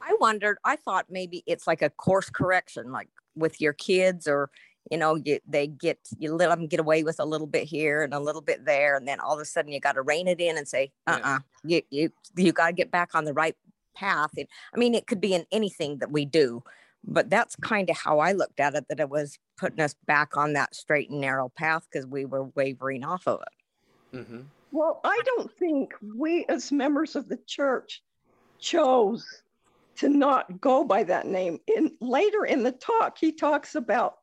I 0.00 0.16
wondered. 0.20 0.58
I 0.64 0.76
thought 0.76 1.06
maybe 1.10 1.42
it's 1.46 1.66
like 1.66 1.82
a 1.82 1.90
course 1.90 2.30
correction, 2.30 2.92
like 2.92 3.08
with 3.34 3.60
your 3.60 3.72
kids, 3.72 4.26
or 4.28 4.50
you 4.90 4.98
know, 4.98 5.14
you, 5.14 5.38
they 5.46 5.68
get 5.68 5.98
you 6.18 6.34
let 6.34 6.48
them 6.48 6.66
get 6.66 6.80
away 6.80 7.04
with 7.04 7.20
a 7.20 7.24
little 7.24 7.46
bit 7.46 7.64
here 7.64 8.02
and 8.02 8.12
a 8.12 8.18
little 8.18 8.42
bit 8.42 8.64
there, 8.64 8.96
and 8.96 9.06
then 9.06 9.20
all 9.20 9.34
of 9.34 9.40
a 9.40 9.44
sudden 9.44 9.72
you 9.72 9.80
got 9.80 9.92
to 9.92 10.02
rein 10.02 10.28
it 10.28 10.40
in 10.40 10.58
and 10.58 10.66
say, 10.66 10.92
uh, 11.06 11.20
uh-uh, 11.22 11.36
uh 11.36 11.38
you 11.64 11.82
you 11.90 12.10
you 12.36 12.52
got 12.52 12.66
to 12.66 12.72
get 12.72 12.90
back 12.90 13.14
on 13.14 13.24
the 13.24 13.32
right 13.32 13.56
path. 13.94 14.30
And, 14.36 14.46
I 14.74 14.78
mean, 14.78 14.94
it 14.94 15.06
could 15.06 15.20
be 15.20 15.34
in 15.34 15.46
anything 15.52 15.98
that 15.98 16.10
we 16.10 16.24
do, 16.24 16.62
but 17.04 17.30
that's 17.30 17.56
kind 17.56 17.88
of 17.88 17.96
how 17.96 18.18
I 18.18 18.32
looked 18.32 18.60
at 18.60 18.74
it. 18.74 18.86
That 18.88 19.00
it 19.00 19.08
was 19.08 19.38
putting 19.56 19.80
us 19.80 19.94
back 20.06 20.36
on 20.36 20.54
that 20.54 20.74
straight 20.74 21.10
and 21.10 21.20
narrow 21.20 21.48
path 21.48 21.86
because 21.90 22.06
we 22.06 22.24
were 22.24 22.44
wavering 22.56 23.04
off 23.04 23.26
of 23.26 23.40
it. 23.40 24.16
Mm-hmm. 24.16 24.40
Well, 24.72 25.00
I 25.04 25.20
don't 25.24 25.52
think 25.58 25.94
we 26.16 26.46
as 26.48 26.72
members 26.72 27.16
of 27.16 27.28
the 27.28 27.38
church 27.46 28.02
chose 28.58 29.24
to 29.96 30.08
not 30.08 30.60
go 30.60 30.84
by 30.84 31.02
that 31.04 31.26
name. 31.26 31.60
In 31.76 31.92
later 32.00 32.44
in 32.44 32.62
the 32.62 32.72
talk, 32.72 33.18
he 33.18 33.32
talks 33.32 33.74
about 33.74 34.19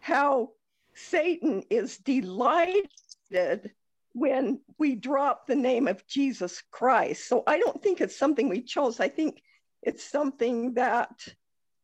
how 0.00 0.50
Satan 0.94 1.62
is 1.70 1.98
delighted 1.98 3.72
when 4.12 4.60
we 4.78 4.96
drop 4.96 5.46
the 5.46 5.54
name 5.54 5.86
of 5.86 6.06
Jesus 6.06 6.62
Christ. 6.70 7.28
So 7.28 7.42
I 7.46 7.58
don't 7.58 7.80
think 7.82 8.00
it's 8.00 8.16
something 8.16 8.48
we 8.48 8.62
chose. 8.62 8.98
I 8.98 9.08
think 9.08 9.42
it's 9.82 10.04
something 10.04 10.74
that 10.74 11.10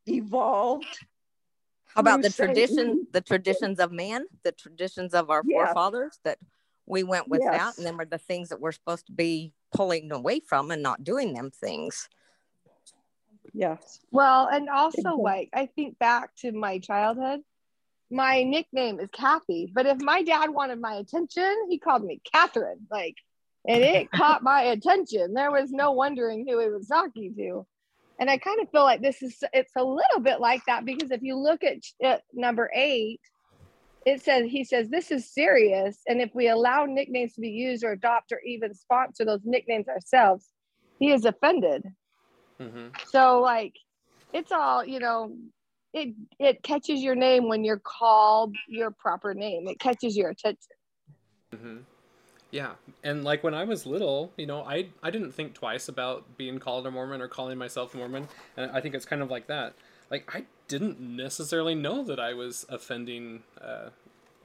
evolved. 0.07 0.99
How 1.95 2.01
about 2.01 2.23
the 2.23 2.31
Satan. 2.31 2.55
tradition, 2.55 3.07
the 3.13 3.21
traditions 3.21 3.79
of 3.79 3.93
man, 3.93 4.27
the 4.43 4.53
traditions 4.53 5.15
of 5.15 5.31
our 5.31 5.43
yes. 5.47 5.67
forefathers 5.67 6.19
that 6.25 6.39
we 6.87 7.03
went 7.03 7.29
with 7.29 7.41
yes. 7.43 7.59
that 7.59 7.77
and 7.77 7.87
then 7.87 7.97
were 7.97 8.05
the 8.05 8.19
things 8.19 8.49
that 8.49 8.61
we're 8.61 8.73
supposed 8.73 9.07
to 9.07 9.13
be 9.13 9.53
pulling 9.75 10.11
away 10.13 10.41
from 10.41 10.71
and 10.71 10.83
not 10.83 11.05
doing 11.05 11.35
them 11.35 11.51
things 11.51 12.09
yes 13.53 14.01
well 14.11 14.49
and 14.51 14.69
also 14.69 14.99
exactly. 14.99 15.23
like 15.23 15.51
i 15.53 15.67
think 15.67 15.99
back 15.99 16.35
to 16.37 16.53
my 16.53 16.79
childhood 16.79 17.41
my 18.11 18.43
nickname 18.43 19.01
is 19.01 19.09
kathy 19.13 19.71
but 19.75 19.87
if 19.87 20.01
my 20.01 20.23
dad 20.23 20.51
wanted 20.51 20.81
my 20.81 20.95
attention 20.95 21.67
he 21.69 21.79
called 21.79 22.05
me 22.05 22.21
catherine 22.33 22.87
like 22.91 23.17
and 23.67 23.83
it 23.83 24.11
caught 24.15 24.43
my 24.43 24.63
attention. 24.63 25.35
There 25.35 25.51
was 25.51 25.71
no 25.71 25.93
wondering 25.93 26.47
who 26.49 26.61
he 26.61 26.69
was 26.69 26.89
talking 26.89 27.35
to. 27.37 27.67
And 28.19 28.31
i 28.31 28.39
kind 28.39 28.61
of 28.61 28.71
feel 28.71 28.83
like 28.83 29.03
this 29.03 29.23
is 29.23 29.43
it's 29.53 29.73
a 29.77 29.85
little 29.85 30.21
bit 30.23 30.41
like 30.41 30.63
that 30.67 30.87
because 30.87 31.11
if 31.11 31.21
you 31.23 31.37
look 31.37 31.63
at, 31.63 31.79
at 32.03 32.23
number 32.33 32.71
eight 32.75 33.21
it 34.07 34.23
says 34.23 34.47
he 34.49 34.65
says 34.65 34.89
this 34.89 35.11
is 35.11 35.31
serious. 35.33 35.99
And 36.07 36.23
if 36.23 36.31
we 36.35 36.49
allow 36.49 36.87
nicknames 36.87 37.35
to 37.35 37.41
be 37.41 37.51
used 37.51 37.85
or 37.85 37.93
adopt 37.93 38.33
or 38.33 38.41
even 38.41 38.73
sponsor 38.73 39.25
those 39.25 39.43
nicknames 39.45 39.89
ourselves 39.89 40.47
he 40.99 41.13
is 41.13 41.25
offended. 41.25 41.83
Mm-hmm. 42.59 42.87
so 43.11 43.43
like 43.43 43.75
it's 44.33 44.51
all 44.51 44.83
you 44.83 44.99
know 44.99 45.37
it 45.97 46.15
it 46.38 46.62
catches 46.62 47.03
your 47.03 47.15
name 47.15 47.49
when 47.49 47.65
you're 47.65 47.81
called 47.83 48.55
your 48.69 48.91
proper 48.91 49.35
name. 49.35 49.67
It 49.67 49.79
catches 49.79 50.17
your 50.17 50.31
attention. 50.31 50.73
Mm-hmm. 51.55 51.76
yeah. 52.50 52.73
And 53.03 53.25
like 53.25 53.43
when 53.45 53.55
i 53.55 53.65
was 53.65 53.87
little 53.87 54.33
you 54.37 54.47
know 54.47 54.62
i 54.62 54.88
i 55.03 55.11
didn't 55.11 55.33
think 55.33 55.55
twice 55.55 55.88
about 55.88 56.37
being 56.37 56.59
called 56.59 56.87
a 56.87 56.91
mormon 56.91 57.23
or 57.23 57.29
calling 57.29 57.57
myself 57.57 57.95
mormon. 57.95 58.29
And 58.57 58.71
i 58.73 58.81
think 58.81 58.95
it's 58.95 59.07
kind 59.07 59.23
of 59.23 59.31
like 59.31 59.47
that. 59.47 59.75
Like 60.11 60.35
I 60.35 60.45
didn't 60.69 61.00
necessarily 61.00 61.75
know 61.75 62.05
that 62.05 62.21
I 62.21 62.35
was 62.35 62.67
offending 62.69 63.43
uh, 63.61 63.91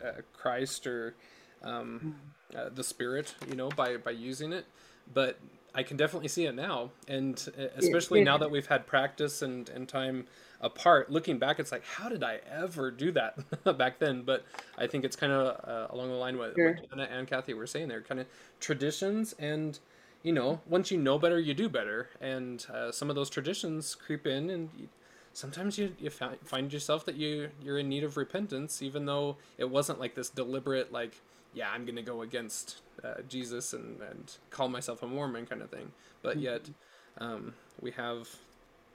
uh, 0.04 0.22
Christ 0.34 0.88
or 0.88 1.16
um, 1.64 2.16
hmm. 2.52 2.58
uh, 2.58 2.70
the 2.70 2.84
Spirit, 2.84 3.36
you 3.48 3.56
know, 3.56 3.70
by 3.70 3.98
by 3.98 4.12
using 4.12 4.54
it. 4.54 4.66
But 5.14 5.40
I 5.76 5.84
can 5.84 5.98
definitely 5.98 6.30
see 6.30 6.46
it 6.46 6.56
now, 6.56 6.92
and 7.08 7.48
uh, 7.60 7.68
especially 7.78 8.24
now 8.24 8.38
that 8.38 8.50
we've 8.52 8.68
had 8.68 8.88
practice 8.88 9.42
and 9.42 9.70
and 9.70 9.88
time 9.88 10.28
apart 10.62 11.12
looking 11.12 11.38
back 11.38 11.60
it's 11.60 11.72
like 11.72 11.84
how 11.86 12.08
did 12.08 12.24
i 12.24 12.40
ever 12.50 12.92
do 12.92 13.12
that 13.12 13.36
back 13.78 14.00
then 14.00 14.22
but 14.22 14.46
i 14.78 14.88
think 14.88 15.04
it's 15.04 15.16
kind 15.16 15.32
of 15.32 15.60
uh, 15.68 15.88
along 15.94 16.10
the 16.10 16.16
line 16.16 16.38
with 16.38 16.56
sure. 16.56 16.74
what 16.74 16.86
Anna 16.92 17.10
and 17.12 17.28
kathy 17.28 17.54
were 17.54 17.68
saying 17.68 17.88
there 17.88 18.02
kind 18.02 18.22
of 18.22 18.28
traditions 18.60 19.34
and 19.40 19.80
you 20.24 20.32
know 20.32 20.62
once 20.68 20.92
you 20.92 20.98
know 20.98 21.18
better 21.18 21.40
you 21.40 21.54
do 21.54 21.68
better 21.68 22.10
and 22.22 22.66
uh, 22.74 22.92
some 22.92 23.10
of 23.10 23.16
those 23.16 23.30
traditions 23.30 23.96
creep 23.96 24.28
in 24.28 24.50
and 24.50 24.70
you, 24.78 24.88
sometimes 25.34 25.78
you, 25.78 25.96
you 26.00 26.10
find 26.10 26.72
yourself 26.72 27.06
that 27.06 27.16
you 27.16 27.50
you're 27.64 27.80
in 27.80 27.90
need 27.90 28.04
of 28.04 28.18
repentance 28.18 28.82
even 28.82 29.06
though 29.06 29.38
it 29.58 29.70
wasn't 29.70 30.00
like 30.00 30.14
this 30.16 30.30
deliberate 30.30 30.92
like 30.92 31.22
yeah 31.54 31.70
i'm 31.74 31.86
gonna 31.86 32.02
go 32.02 32.22
against 32.22 32.82
uh, 33.04 33.16
jesus 33.28 33.74
and, 33.74 34.00
and 34.02 34.38
call 34.50 34.70
myself 34.70 35.02
a 35.02 35.08
mormon 35.08 35.46
kind 35.46 35.62
of 35.62 35.70
thing 35.70 35.92
but 36.22 36.34
mm-hmm. 36.34 36.46
yet 36.46 36.70
um, 37.18 37.54
we 37.82 37.92
have 37.92 38.30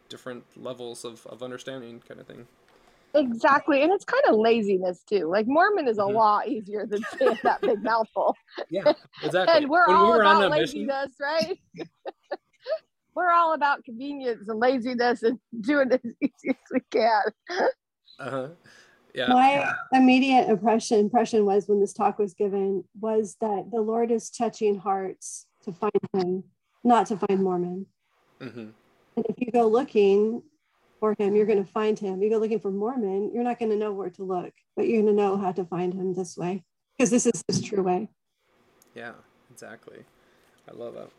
different 0.08 0.44
levels 0.56 1.04
of, 1.04 1.26
of 1.26 1.42
understanding 1.42 2.02
kind 2.06 2.20
of 2.20 2.26
thing 2.26 2.46
exactly 3.14 3.82
and 3.82 3.92
it's 3.92 4.04
kind 4.04 4.22
of 4.28 4.36
laziness 4.36 5.02
too 5.08 5.30
like 5.30 5.46
mormon 5.46 5.88
is 5.88 5.98
a 5.98 6.00
mm-hmm. 6.02 6.16
lot 6.16 6.48
easier 6.48 6.86
than 6.86 7.02
saying 7.18 7.38
that 7.42 7.60
big 7.62 7.82
mouthful 7.82 8.36
yeah 8.68 8.92
exactly 9.22 9.56
and 9.56 9.70
we're 9.70 9.86
when 9.86 9.96
all 9.96 10.12
we 10.12 10.20
about 10.20 10.50
laziness 10.50 11.12
mission... 11.18 11.56
right 11.58 11.58
we're 13.16 13.32
all 13.32 13.54
about 13.54 13.82
convenience 13.84 14.48
and 14.48 14.60
laziness 14.60 15.22
and 15.22 15.40
doing 15.62 15.90
it 15.90 16.02
as 16.04 16.12
easy 16.20 16.50
as 16.50 16.56
we 16.70 16.80
can. 16.90 17.22
Uh-huh. 18.20 18.48
Yeah. 19.14 19.28
My 19.28 19.72
immediate 19.92 20.50
impression 20.50 21.00
impression 21.00 21.46
was 21.46 21.66
when 21.66 21.80
this 21.80 21.94
talk 21.94 22.18
was 22.18 22.34
given 22.34 22.84
was 23.00 23.36
that 23.40 23.70
the 23.72 23.80
Lord 23.80 24.10
is 24.10 24.28
touching 24.28 24.78
hearts 24.78 25.46
to 25.64 25.72
find 25.72 25.92
him, 26.12 26.44
not 26.84 27.06
to 27.06 27.16
find 27.16 27.42
Mormon. 27.42 27.86
Mm-hmm. 28.40 28.68
And 29.16 29.26
if 29.28 29.36
you 29.38 29.50
go 29.50 29.66
looking 29.66 30.42
for 31.00 31.14
him, 31.18 31.34
you're 31.34 31.46
going 31.46 31.64
to 31.64 31.70
find 31.70 31.98
him. 31.98 32.22
You 32.22 32.30
go 32.30 32.38
looking 32.38 32.60
for 32.60 32.70
Mormon, 32.70 33.30
you're 33.32 33.44
not 33.44 33.58
going 33.58 33.70
to 33.70 33.76
know 33.76 33.92
where 33.92 34.10
to 34.10 34.24
look, 34.24 34.52
but 34.76 34.86
you're 34.86 35.02
going 35.02 35.16
to 35.16 35.22
know 35.22 35.36
how 35.36 35.52
to 35.52 35.64
find 35.64 35.92
him 35.92 36.14
this 36.14 36.36
way 36.36 36.64
because 36.96 37.10
this 37.10 37.26
is 37.26 37.42
his 37.48 37.62
true 37.62 37.82
way. 37.82 38.08
Yeah, 38.94 39.12
exactly. 39.50 39.98
I 40.68 40.74
love 40.74 40.94
that. 40.94 41.10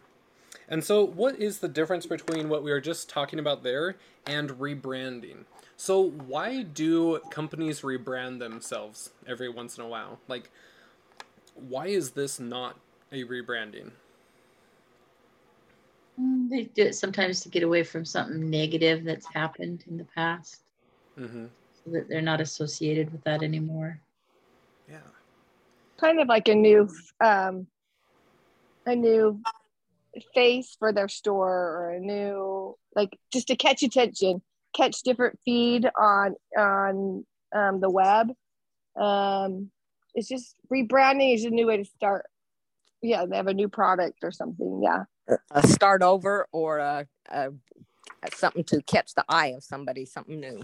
And 0.69 0.83
so, 0.83 1.03
what 1.05 1.39
is 1.39 1.59
the 1.59 1.67
difference 1.67 2.05
between 2.05 2.49
what 2.49 2.63
we 2.63 2.71
were 2.71 2.81
just 2.81 3.09
talking 3.09 3.39
about 3.39 3.63
there 3.63 3.95
and 4.25 4.49
rebranding? 4.51 5.45
So, 5.77 6.01
why 6.01 6.63
do 6.63 7.19
companies 7.29 7.81
rebrand 7.81 8.39
themselves 8.39 9.11
every 9.25 9.47
once 9.47 9.77
in 9.77 9.83
a 9.83 9.87
while? 9.87 10.19
Like, 10.27 10.49
why 11.55 11.87
is 11.87 12.11
this 12.11 12.39
not 12.39 12.77
a 13.11 13.23
rebranding? 13.23 13.91
Mm, 16.19 16.49
they 16.49 16.63
do 16.63 16.83
it 16.83 16.95
sometimes 16.95 17.41
to 17.41 17.49
get 17.49 17.63
away 17.63 17.83
from 17.83 18.05
something 18.05 18.49
negative 18.49 19.03
that's 19.03 19.27
happened 19.33 19.83
in 19.87 19.97
the 19.97 20.07
past. 20.15 20.61
Mm-hmm. 21.17 21.45
So 21.83 21.91
that 21.91 22.09
they're 22.09 22.21
not 22.21 22.41
associated 22.41 23.11
with 23.11 23.23
that 23.23 23.43
anymore. 23.43 23.99
Yeah. 24.89 24.97
Kind 25.99 26.19
of 26.19 26.27
like 26.27 26.47
a 26.47 26.55
new 26.55 26.89
um, 27.23 27.67
a 28.85 28.95
new 28.95 29.41
face 30.33 30.75
for 30.79 30.91
their 30.91 31.07
store 31.07 31.49
or 31.49 31.91
a 31.91 31.99
new 31.99 32.75
like 32.95 33.17
just 33.31 33.47
to 33.47 33.55
catch 33.55 33.83
attention 33.83 34.41
catch 34.75 35.01
different 35.03 35.37
feed 35.45 35.89
on 35.99 36.35
on 36.57 37.25
um, 37.55 37.79
the 37.79 37.89
web 37.89 38.31
um, 38.99 39.69
it's 40.15 40.27
just 40.27 40.55
rebranding 40.73 41.35
is 41.35 41.45
a 41.45 41.49
new 41.49 41.67
way 41.67 41.77
to 41.77 41.85
start 41.85 42.25
yeah 43.01 43.25
they 43.25 43.35
have 43.35 43.47
a 43.47 43.53
new 43.53 43.69
product 43.69 44.17
or 44.23 44.31
something 44.31 44.81
yeah 44.83 45.03
a 45.51 45.67
start 45.67 46.01
over 46.01 46.47
or 46.51 46.79
a, 46.79 47.07
a, 47.29 47.49
a 48.23 48.35
something 48.35 48.63
to 48.65 48.81
catch 48.83 49.13
the 49.15 49.25
eye 49.29 49.47
of 49.47 49.63
somebody 49.63 50.05
something 50.05 50.39
new 50.39 50.61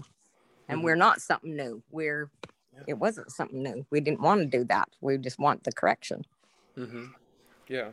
and 0.68 0.78
mm-hmm. 0.78 0.82
we're 0.82 0.96
not 0.96 1.20
something 1.20 1.56
new 1.56 1.82
we're 1.90 2.30
yeah. 2.74 2.82
it 2.88 2.94
wasn't 2.94 3.30
something 3.30 3.62
new 3.62 3.86
we 3.90 4.00
didn't 4.00 4.20
want 4.20 4.40
to 4.40 4.46
do 4.46 4.64
that 4.64 4.88
we 5.00 5.16
just 5.18 5.38
want 5.38 5.62
the 5.64 5.72
correction 5.72 6.24
mm-hmm. 6.76 7.06
yeah 7.68 7.90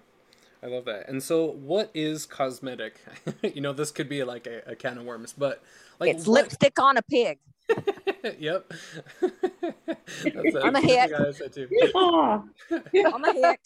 I 0.63 0.67
love 0.67 0.85
that. 0.85 1.09
And 1.09 1.23
so, 1.23 1.45
what 1.45 1.89
is 1.93 2.25
cosmetic? 2.25 3.01
you 3.41 3.61
know, 3.61 3.73
this 3.73 3.91
could 3.91 4.07
be 4.07 4.23
like 4.23 4.45
a, 4.45 4.61
a 4.71 4.75
can 4.75 4.99
of 4.99 5.05
worms, 5.05 5.33
but 5.35 5.63
like 5.99 6.11
it's 6.11 6.27
what... 6.27 6.43
lipstick 6.43 6.79
on 6.79 6.97
a 6.97 7.01
pig. 7.01 7.39
yep. 8.39 8.71
on 9.23 9.31
a 10.75 10.81
hit. 10.81 11.13
on 11.13 11.33
a 13.25 13.57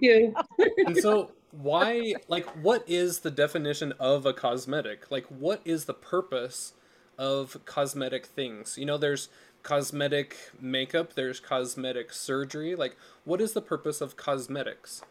hit. 0.00 0.34
and 0.86 0.96
so, 0.98 1.32
why? 1.52 2.14
Like, 2.28 2.46
what 2.62 2.82
is 2.88 3.20
the 3.20 3.30
definition 3.30 3.92
of 4.00 4.26
a 4.26 4.32
cosmetic? 4.32 5.10
Like, 5.10 5.26
what 5.26 5.60
is 5.64 5.84
the 5.84 5.94
purpose 5.94 6.72
of 7.18 7.58
cosmetic 7.66 8.26
things? 8.26 8.76
You 8.78 8.86
know, 8.86 8.96
there's 8.96 9.28
cosmetic 9.62 10.36
makeup. 10.60 11.12
There's 11.14 11.40
cosmetic 11.40 12.12
surgery. 12.12 12.74
Like, 12.74 12.96
what 13.24 13.40
is 13.40 13.52
the 13.52 13.60
purpose 13.60 14.00
of 14.00 14.16
cosmetics? 14.16 15.02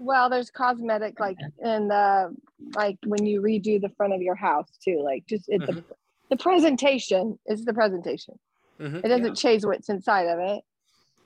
Well, 0.00 0.28
there's 0.30 0.50
cosmetic 0.50 1.20
like 1.20 1.36
in 1.62 1.88
the 1.88 2.34
like 2.74 2.96
when 3.04 3.26
you 3.26 3.42
redo 3.42 3.80
the 3.80 3.90
front 3.90 4.14
of 4.14 4.22
your 4.22 4.34
house 4.34 4.70
too. 4.82 5.02
Like 5.04 5.26
just 5.26 5.44
it's 5.48 5.62
mm-hmm. 5.62 5.76
the, 5.76 5.84
the 6.30 6.36
presentation 6.36 7.38
is 7.46 7.66
the 7.66 7.74
presentation. 7.74 8.38
Mm-hmm. 8.80 8.96
It 8.96 9.08
doesn't 9.08 9.26
yeah. 9.26 9.34
change 9.34 9.64
what's 9.64 9.90
inside 9.90 10.24
of 10.24 10.38
it. 10.38 10.64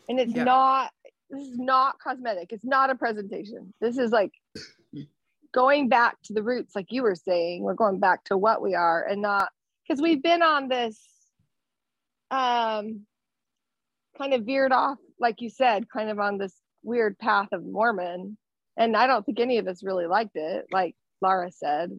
And 0.08 0.18
it's 0.18 0.34
yeah. 0.34 0.44
not 0.44 0.90
this 1.34 1.48
is 1.48 1.58
not 1.58 1.98
cosmetic. 1.98 2.52
It's 2.52 2.64
not 2.64 2.90
a 2.90 2.94
presentation. 2.94 3.72
This 3.80 3.98
is 3.98 4.10
like 4.10 4.32
going 5.52 5.88
back 5.88 6.16
to 6.24 6.32
the 6.32 6.42
roots, 6.42 6.74
like 6.74 6.90
you 6.90 7.02
were 7.02 7.14
saying. 7.14 7.62
We're 7.62 7.74
going 7.74 8.00
back 8.00 8.24
to 8.24 8.36
what 8.36 8.62
we 8.62 8.74
are 8.74 9.04
and 9.04 9.22
not 9.22 9.50
because 9.86 10.00
we've 10.00 10.22
been 10.22 10.42
on 10.42 10.68
this 10.68 11.00
um 12.30 13.00
kind 14.16 14.32
of 14.32 14.44
veered 14.44 14.72
off, 14.72 14.98
like 15.18 15.40
you 15.40 15.50
said, 15.50 15.88
kind 15.88 16.10
of 16.10 16.18
on 16.18 16.38
this 16.38 16.54
weird 16.82 17.18
path 17.18 17.48
of 17.52 17.64
Mormon 17.64 18.36
and 18.76 18.96
I 18.96 19.06
don't 19.06 19.24
think 19.24 19.40
any 19.40 19.58
of 19.58 19.68
us 19.68 19.82
really 19.82 20.06
liked 20.06 20.36
it, 20.36 20.66
like 20.72 20.94
Laura 21.20 21.50
said, 21.50 21.90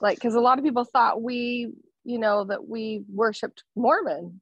like 0.00 0.16
because 0.16 0.34
a 0.34 0.40
lot 0.40 0.58
of 0.58 0.64
people 0.64 0.84
thought 0.84 1.22
we, 1.22 1.72
you 2.04 2.18
know, 2.18 2.44
that 2.44 2.66
we 2.66 3.02
worshipped 3.08 3.64
Mormon. 3.76 4.40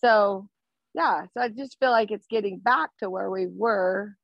So 0.00 0.48
yeah, 0.96 1.26
so 1.34 1.42
I 1.42 1.50
just 1.50 1.78
feel 1.78 1.90
like 1.90 2.10
it's 2.10 2.26
getting 2.26 2.58
back 2.58 2.88
to 3.00 3.10
where 3.10 3.30
we 3.30 3.46
were. 3.46 4.16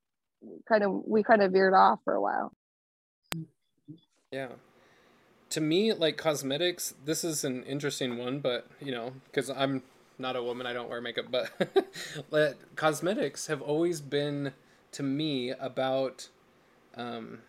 Kind 0.66 0.82
of, 0.82 1.02
we 1.06 1.22
kind 1.22 1.42
of 1.42 1.52
veered 1.52 1.74
off 1.74 2.00
for 2.02 2.14
a 2.14 2.20
while. 2.20 2.52
Yeah. 4.32 4.48
To 5.50 5.60
me, 5.60 5.92
like 5.92 6.16
cosmetics, 6.16 6.94
this 7.04 7.24
is 7.24 7.44
an 7.44 7.62
interesting 7.64 8.16
one, 8.16 8.40
but 8.40 8.66
you 8.80 8.90
know, 8.90 9.12
because 9.26 9.50
I'm 9.50 9.82
not 10.18 10.34
a 10.34 10.42
woman, 10.42 10.66
I 10.66 10.72
don't 10.72 10.88
wear 10.88 11.02
makeup, 11.02 11.26
but, 11.30 11.50
but 12.30 12.56
cosmetics 12.74 13.48
have 13.48 13.60
always 13.60 14.00
been 14.00 14.54
to 14.92 15.02
me 15.02 15.50
about 15.50 16.28
um, 16.96 17.40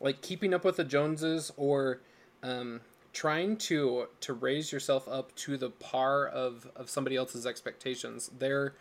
like 0.00 0.20
keeping 0.20 0.52
up 0.52 0.66
with 0.66 0.76
the 0.76 0.84
Joneses 0.84 1.50
or 1.56 2.00
um, 2.42 2.82
trying 3.14 3.56
to 3.56 4.08
to 4.20 4.34
raise 4.34 4.72
yourself 4.72 5.08
up 5.08 5.34
to 5.36 5.56
the 5.56 5.70
par 5.70 6.26
of 6.26 6.68
of 6.76 6.90
somebody 6.90 7.16
else's 7.16 7.46
expectations 7.46 8.30
their 8.38 8.74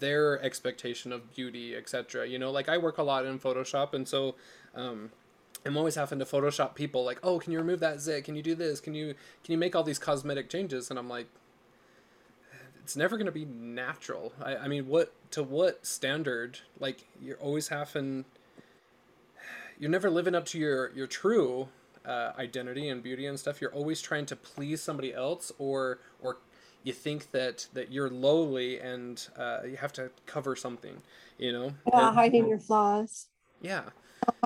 their 0.00 0.42
expectation 0.42 1.12
of 1.12 1.32
beauty 1.34 1.74
etc 1.74 2.26
you 2.28 2.38
know 2.38 2.50
like 2.50 2.68
i 2.68 2.76
work 2.76 2.98
a 2.98 3.02
lot 3.02 3.24
in 3.24 3.38
photoshop 3.38 3.94
and 3.94 4.06
so 4.08 4.34
um, 4.74 5.10
i'm 5.64 5.76
always 5.76 5.94
having 5.94 6.18
to 6.18 6.24
photoshop 6.24 6.74
people 6.74 7.04
like 7.04 7.18
oh 7.22 7.38
can 7.38 7.52
you 7.52 7.58
remove 7.58 7.80
that 7.80 8.00
zit? 8.00 8.24
Can 8.24 8.34
you 8.36 8.42
do 8.42 8.54
this? 8.54 8.80
Can 8.80 8.94
you 8.94 9.14
can 9.44 9.52
you 9.52 9.58
make 9.58 9.74
all 9.76 9.84
these 9.84 9.98
cosmetic 9.98 10.50
changes? 10.50 10.90
And 10.90 10.98
i'm 10.98 11.08
like 11.08 11.28
it's 12.86 12.94
never 12.94 13.16
going 13.16 13.26
to 13.26 13.32
be 13.32 13.44
natural. 13.44 14.32
I, 14.40 14.56
I 14.56 14.68
mean 14.68 14.86
what 14.86 15.12
to 15.32 15.42
what 15.42 15.84
standard? 15.84 16.60
Like 16.78 17.04
you're 17.20 17.38
always 17.38 17.66
having 17.66 18.26
you're 19.76 19.90
never 19.90 20.08
living 20.08 20.36
up 20.36 20.46
to 20.46 20.58
your 20.58 20.92
your 20.92 21.08
true 21.08 21.68
uh, 22.06 22.32
identity 22.38 22.88
and 22.88 23.02
beauty 23.02 23.26
and 23.26 23.38
stuff. 23.38 23.60
You're 23.60 23.74
always 23.74 24.00
trying 24.00 24.26
to 24.26 24.36
please 24.36 24.82
somebody 24.82 25.12
else, 25.12 25.52
or 25.58 25.98
or 26.22 26.38
you 26.82 26.92
think 26.92 27.30
that 27.32 27.66
that 27.74 27.92
you're 27.92 28.10
lowly 28.10 28.78
and 28.80 29.26
uh, 29.36 29.60
you 29.66 29.76
have 29.76 29.92
to 29.94 30.10
cover 30.26 30.56
something. 30.56 31.02
You 31.38 31.52
know, 31.52 31.72
yeah, 31.92 32.08
and, 32.08 32.16
hiding 32.16 32.48
your 32.48 32.58
flaws. 32.58 33.26
Yeah. 33.60 33.82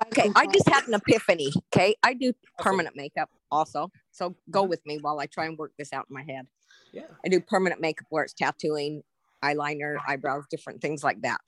Okay, 0.08 0.30
I 0.34 0.46
just 0.46 0.68
had 0.68 0.88
an 0.88 0.94
epiphany. 0.94 1.52
Okay, 1.72 1.94
I 2.02 2.14
do 2.14 2.32
permanent 2.58 2.96
makeup 2.96 3.30
also, 3.50 3.90
so 4.10 4.34
go 4.50 4.62
with 4.62 4.84
me 4.84 4.98
while 5.00 5.20
I 5.20 5.26
try 5.26 5.46
and 5.46 5.56
work 5.56 5.72
this 5.78 5.92
out 5.92 6.06
in 6.10 6.14
my 6.14 6.22
head. 6.22 6.46
Yeah. 6.92 7.06
I 7.24 7.28
do 7.28 7.40
permanent 7.40 7.80
makeup 7.80 8.06
where 8.10 8.24
it's 8.24 8.34
tattooing, 8.34 9.02
eyeliner, 9.44 9.96
eyebrows, 10.06 10.44
different 10.50 10.82
things 10.82 11.02
like 11.04 11.22
that. 11.22 11.40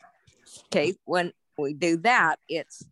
Okay, 0.66 0.94
when 1.04 1.32
we 1.58 1.74
do 1.74 1.96
that, 1.98 2.38
it's 2.48 2.84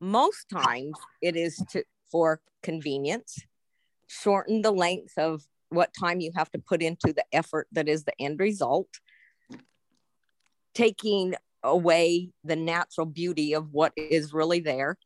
most 0.00 0.48
times 0.48 0.96
it 1.20 1.36
is 1.36 1.62
to 1.70 1.82
for 2.10 2.40
convenience, 2.62 3.40
shorten 4.06 4.62
the 4.62 4.72
length 4.72 5.16
of 5.18 5.42
what 5.70 5.92
time 5.98 6.20
you 6.20 6.30
have 6.34 6.50
to 6.50 6.58
put 6.58 6.82
into 6.82 7.12
the 7.12 7.24
effort 7.32 7.68
that 7.72 7.88
is 7.88 8.04
the 8.04 8.18
end 8.20 8.40
result, 8.40 8.88
taking 10.74 11.34
away 11.62 12.30
the 12.44 12.56
natural 12.56 13.06
beauty 13.06 13.52
of 13.52 13.72
what 13.72 13.92
is 13.96 14.32
really 14.32 14.60
there. 14.60 14.96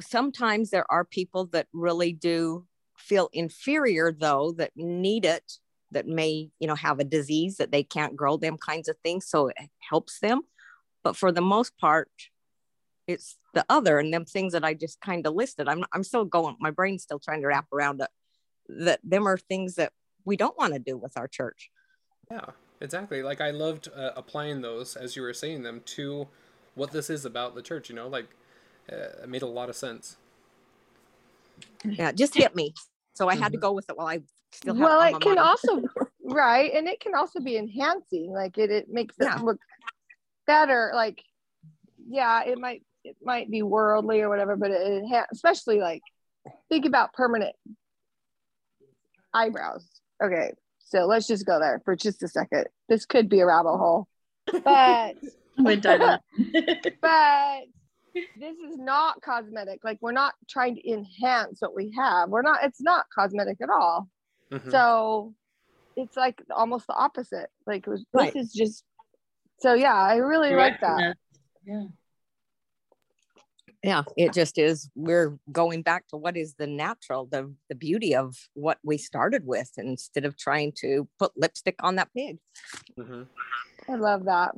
sometimes 0.00 0.70
there 0.70 0.90
are 0.90 1.04
people 1.04 1.46
that 1.46 1.66
really 1.72 2.12
do 2.12 2.66
feel 2.98 3.28
inferior 3.32 4.12
though 4.12 4.52
that 4.56 4.72
need 4.76 5.24
it 5.24 5.52
that 5.90 6.06
may 6.06 6.50
you 6.58 6.66
know 6.66 6.74
have 6.74 6.98
a 6.98 7.04
disease 7.04 7.56
that 7.56 7.70
they 7.70 7.82
can't 7.82 8.16
grow 8.16 8.36
them 8.36 8.56
kinds 8.58 8.88
of 8.88 8.96
things 9.02 9.26
so 9.26 9.48
it 9.48 9.56
helps 9.78 10.18
them. 10.20 10.40
But 11.02 11.16
for 11.16 11.30
the 11.30 11.40
most 11.40 11.76
part 11.78 12.10
it's 13.06 13.36
the 13.54 13.64
other 13.68 13.98
and 13.98 14.12
them 14.12 14.24
things 14.24 14.52
that 14.52 14.64
i 14.64 14.74
just 14.74 15.00
kind 15.00 15.26
of 15.26 15.34
listed. 15.34 15.68
I'm 15.68 15.84
i'm 15.92 16.04
still 16.04 16.24
going 16.24 16.56
my 16.60 16.70
brain's 16.70 17.02
still 17.02 17.18
trying 17.18 17.40
to 17.42 17.46
wrap 17.46 17.66
around 17.72 18.00
it 18.00 18.08
that 18.68 19.00
them 19.04 19.26
are 19.26 19.38
things 19.38 19.76
that 19.76 19.92
we 20.24 20.36
don't 20.36 20.58
want 20.58 20.72
to 20.72 20.78
do 20.78 20.96
with 20.96 21.16
our 21.16 21.28
church. 21.28 21.70
Yeah 22.30 22.46
exactly. 22.80 23.22
Like 23.22 23.40
i 23.40 23.50
loved 23.50 23.88
uh, 23.94 24.10
applying 24.16 24.60
those 24.60 24.96
as 24.96 25.16
you 25.16 25.22
were 25.22 25.34
saying 25.34 25.62
them 25.62 25.82
to 25.86 26.28
what 26.74 26.90
this 26.90 27.08
is 27.08 27.24
about 27.24 27.54
the 27.54 27.62
church 27.62 27.88
you 27.88 27.94
know 27.94 28.08
like 28.08 28.26
uh, 28.92 29.22
it 29.22 29.28
made 29.28 29.42
a 29.42 29.46
lot 29.46 29.68
of 29.68 29.76
sense. 29.76 30.16
Yeah 31.84 32.12
just 32.12 32.34
hit 32.34 32.54
me. 32.54 32.74
So 33.14 33.28
i 33.28 33.34
had 33.34 33.52
to 33.52 33.58
mm-hmm. 33.58 33.62
go 33.62 33.72
with 33.72 33.88
it 33.88 33.96
while 33.96 34.08
i 34.08 34.20
still 34.52 34.74
have 34.74 34.82
well 34.82 35.02
it 35.02 35.20
can 35.20 35.38
also 35.38 35.82
right 36.24 36.72
and 36.72 36.88
it 36.88 37.00
can 37.00 37.14
also 37.14 37.40
be 37.40 37.56
enhancing 37.56 38.30
like 38.30 38.58
it, 38.58 38.70
it 38.70 38.88
makes 38.88 39.14
it 39.18 39.24
yeah. 39.24 39.36
look 39.36 39.58
better 40.46 40.92
like 40.94 41.22
yeah 42.08 42.42
it 42.44 42.58
might 42.58 42.82
it 43.06 43.16
might 43.22 43.50
be 43.50 43.62
worldly 43.62 44.20
or 44.20 44.28
whatever 44.28 44.56
but 44.56 44.70
it, 44.70 44.80
it 44.80 45.26
especially 45.32 45.80
like 45.80 46.02
think 46.68 46.84
about 46.84 47.12
permanent 47.12 47.54
eyebrows 49.34 49.86
okay 50.22 50.52
so 50.78 51.06
let's 51.06 51.26
just 51.26 51.46
go 51.46 51.58
there 51.58 51.80
for 51.84 51.96
just 51.96 52.22
a 52.22 52.28
second 52.28 52.66
this 52.88 53.06
could 53.06 53.28
be 53.28 53.40
a 53.40 53.46
rabbit 53.46 53.76
hole 53.76 54.08
but 54.64 55.14
but 57.00 57.60
this 58.38 58.56
is 58.58 58.78
not 58.78 59.20
cosmetic. 59.22 59.80
Like 59.84 59.98
we're 60.00 60.12
not 60.12 60.34
trying 60.48 60.76
to 60.76 60.90
enhance 60.90 61.60
what 61.60 61.74
we 61.74 61.92
have. 61.96 62.28
We're 62.28 62.42
not, 62.42 62.60
it's 62.64 62.80
not 62.80 63.06
cosmetic 63.14 63.58
at 63.62 63.70
all. 63.70 64.08
Mm-hmm. 64.52 64.70
So 64.70 65.34
it's 65.96 66.16
like 66.16 66.40
almost 66.54 66.86
the 66.86 66.94
opposite. 66.94 67.50
Like 67.66 67.86
was, 67.86 68.04
right. 68.12 68.32
this 68.32 68.46
is 68.46 68.52
just 68.52 68.84
so 69.60 69.74
yeah, 69.74 69.94
I 69.94 70.16
really 70.16 70.54
like 70.54 70.80
that. 70.80 71.00
Yeah. 71.00 71.12
Yeah, 71.66 71.86
it 74.16 74.32
just 74.32 74.58
is. 74.58 74.90
We're 74.94 75.38
going 75.52 75.82
back 75.82 76.06
to 76.08 76.16
what 76.16 76.36
is 76.36 76.54
the 76.54 76.66
natural, 76.66 77.26
the 77.26 77.52
the 77.68 77.74
beauty 77.74 78.14
of 78.14 78.36
what 78.54 78.78
we 78.82 78.98
started 78.98 79.46
with, 79.46 79.70
instead 79.76 80.24
of 80.24 80.36
trying 80.36 80.72
to 80.80 81.08
put 81.18 81.32
lipstick 81.36 81.76
on 81.80 81.96
that 81.96 82.08
pig. 82.14 82.38
Mm-hmm. 82.98 83.22
I 83.88 83.96
love 83.96 84.24
that. 84.24 84.54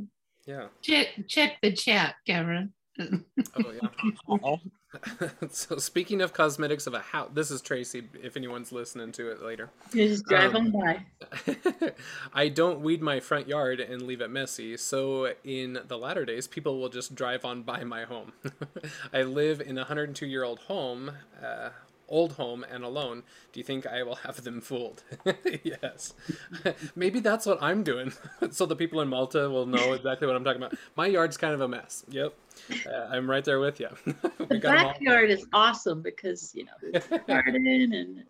Yeah. 0.47 0.69
Check 0.83 1.09
check 1.29 1.59
the 1.62 1.73
chat, 1.73 2.14
Karen 2.27 2.73
oh 2.99 3.19
yeah. 3.57 4.57
so 5.51 5.77
speaking 5.77 6.20
of 6.20 6.33
cosmetics 6.33 6.87
of 6.87 6.94
a 6.94 7.01
house, 7.01 7.31
this 7.35 7.51
is 7.51 7.61
Tracy. 7.61 8.09
If 8.22 8.37
anyone's 8.37 8.72
listening 8.72 9.12
to 9.12 9.31
it 9.31 9.42
later, 9.42 9.70
you 9.92 10.09
just 10.09 10.24
drive 10.24 10.55
um, 10.55 10.72
on 10.74 10.81
by. 10.81 11.92
I 12.35 12.48
don't 12.48 12.81
weed 12.81 13.03
my 13.03 13.20
front 13.20 13.48
yard 13.48 13.81
and 13.81 14.03
leave 14.03 14.20
it 14.20 14.31
messy. 14.31 14.77
So 14.77 15.35
in 15.44 15.81
the 15.87 15.98
latter 15.98 16.24
days, 16.24 16.46
people 16.46 16.79
will 16.79 16.88
just 16.88 17.14
drive 17.14 17.44
on 17.44 17.62
by 17.62 17.85
my 17.85 18.05
home. 18.05 18.33
I 19.12 19.22
live 19.22 19.61
in 19.61 19.77
a 19.77 19.83
102 19.83 20.27
year 20.27 20.44
old 20.44 20.61
home. 20.61 21.12
Uh, 21.42 21.70
old 22.09 22.33
home 22.33 22.64
and 22.71 22.85
alone, 22.85 23.23
do 23.53 23.61
you 23.61 23.64
think 23.64 23.87
I 23.87 24.03
will 24.03 24.16
have 24.16 24.44
them 24.44 24.61
fooled? 24.61 25.03
yes. 25.62 26.14
Maybe 26.97 27.21
that's 27.21 27.47
what 27.47 27.62
I'm 27.62 27.83
doing. 27.83 28.12
so 28.51 28.66
the 28.66 28.77
people 28.77 29.01
in 29.01 29.09
Malta 29.09 29.49
will 29.51 29.66
know 29.66 29.92
exactly 29.92 30.27
what 30.27 30.37
I'm 30.37 30.44
talking 30.44 30.62
about. 30.62 30.79
My 30.97 31.07
yard's 31.07 31.37
kind 31.37 31.55
of 31.55 31.61
a 31.61 31.68
mess. 31.68 32.05
Yep. 32.09 32.35
Uh, 32.87 33.09
I'm 33.11 33.31
right 33.31 33.44
there 33.44 33.61
with 33.61 33.79
you. 33.79 33.88
the 34.05 34.59
backyard 34.61 35.31
is 35.31 35.47
awesome 35.53 36.03
because, 36.03 36.55
you 36.55 36.64
know, 36.64 36.73
there's 36.81 37.23
garden 37.27 37.92
and 37.92 38.25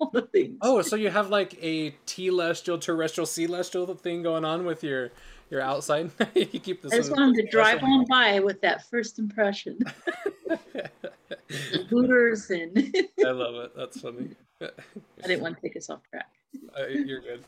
all 0.00 0.10
the 0.10 0.22
things. 0.22 0.58
Oh, 0.62 0.80
so 0.82 0.96
you 0.96 1.10
have 1.10 1.28
like 1.28 1.58
a 1.62 1.90
telestial, 2.06 2.80
terrestrial, 2.80 3.26
celestial 3.26 3.94
thing 3.94 4.22
going 4.22 4.44
on 4.44 4.64
with 4.64 4.82
your 4.82 5.10
your 5.50 5.60
outside. 5.60 6.10
you 6.34 6.46
keep 6.46 6.82
this. 6.82 6.92
I 6.92 6.96
just 6.96 7.10
wanted 7.10 7.42
to 7.42 7.50
drive 7.50 7.82
on 7.82 8.04
by 8.06 8.40
with 8.40 8.60
that 8.62 8.88
first 8.88 9.18
impression. 9.18 9.78
Hooters 11.88 12.50
and. 12.50 12.94
I 13.24 13.30
love 13.30 13.54
it. 13.56 13.72
That's 13.76 14.00
funny. 14.00 14.30
I 14.62 15.26
didn't 15.26 15.42
want 15.42 15.56
to 15.56 15.62
take 15.62 15.76
us 15.76 15.90
off 15.90 16.00
track. 16.10 16.30
Uh, 16.78 16.86
you're 16.86 17.20
good. 17.20 17.44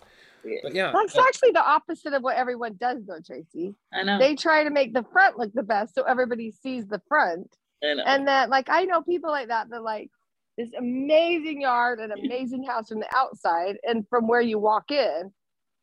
But 0.62 0.74
yeah, 0.74 0.92
that's 0.94 1.18
actually 1.18 1.50
the 1.50 1.64
opposite 1.64 2.12
of 2.12 2.22
what 2.22 2.36
everyone 2.36 2.76
does, 2.78 3.04
though, 3.04 3.18
Tracy. 3.24 3.74
I 3.92 4.04
know. 4.04 4.18
They 4.18 4.36
try 4.36 4.62
to 4.62 4.70
make 4.70 4.94
the 4.94 5.04
front 5.12 5.38
look 5.38 5.52
the 5.52 5.64
best, 5.64 5.94
so 5.94 6.02
everybody 6.02 6.52
sees 6.52 6.86
the 6.86 7.02
front. 7.08 7.56
And 7.82 8.28
that, 8.28 8.48
like, 8.48 8.68
I 8.68 8.84
know 8.84 9.02
people 9.02 9.30
like 9.30 9.48
that. 9.48 9.70
That 9.70 9.82
like 9.82 10.10
this 10.56 10.70
amazing 10.78 11.60
yard 11.60 11.98
and 11.98 12.12
amazing 12.12 12.64
house 12.64 12.88
from 12.88 13.00
the 13.00 13.08
outside, 13.14 13.78
and 13.82 14.06
from 14.08 14.28
where 14.28 14.40
you 14.40 14.58
walk 14.58 14.90
in, 14.90 15.32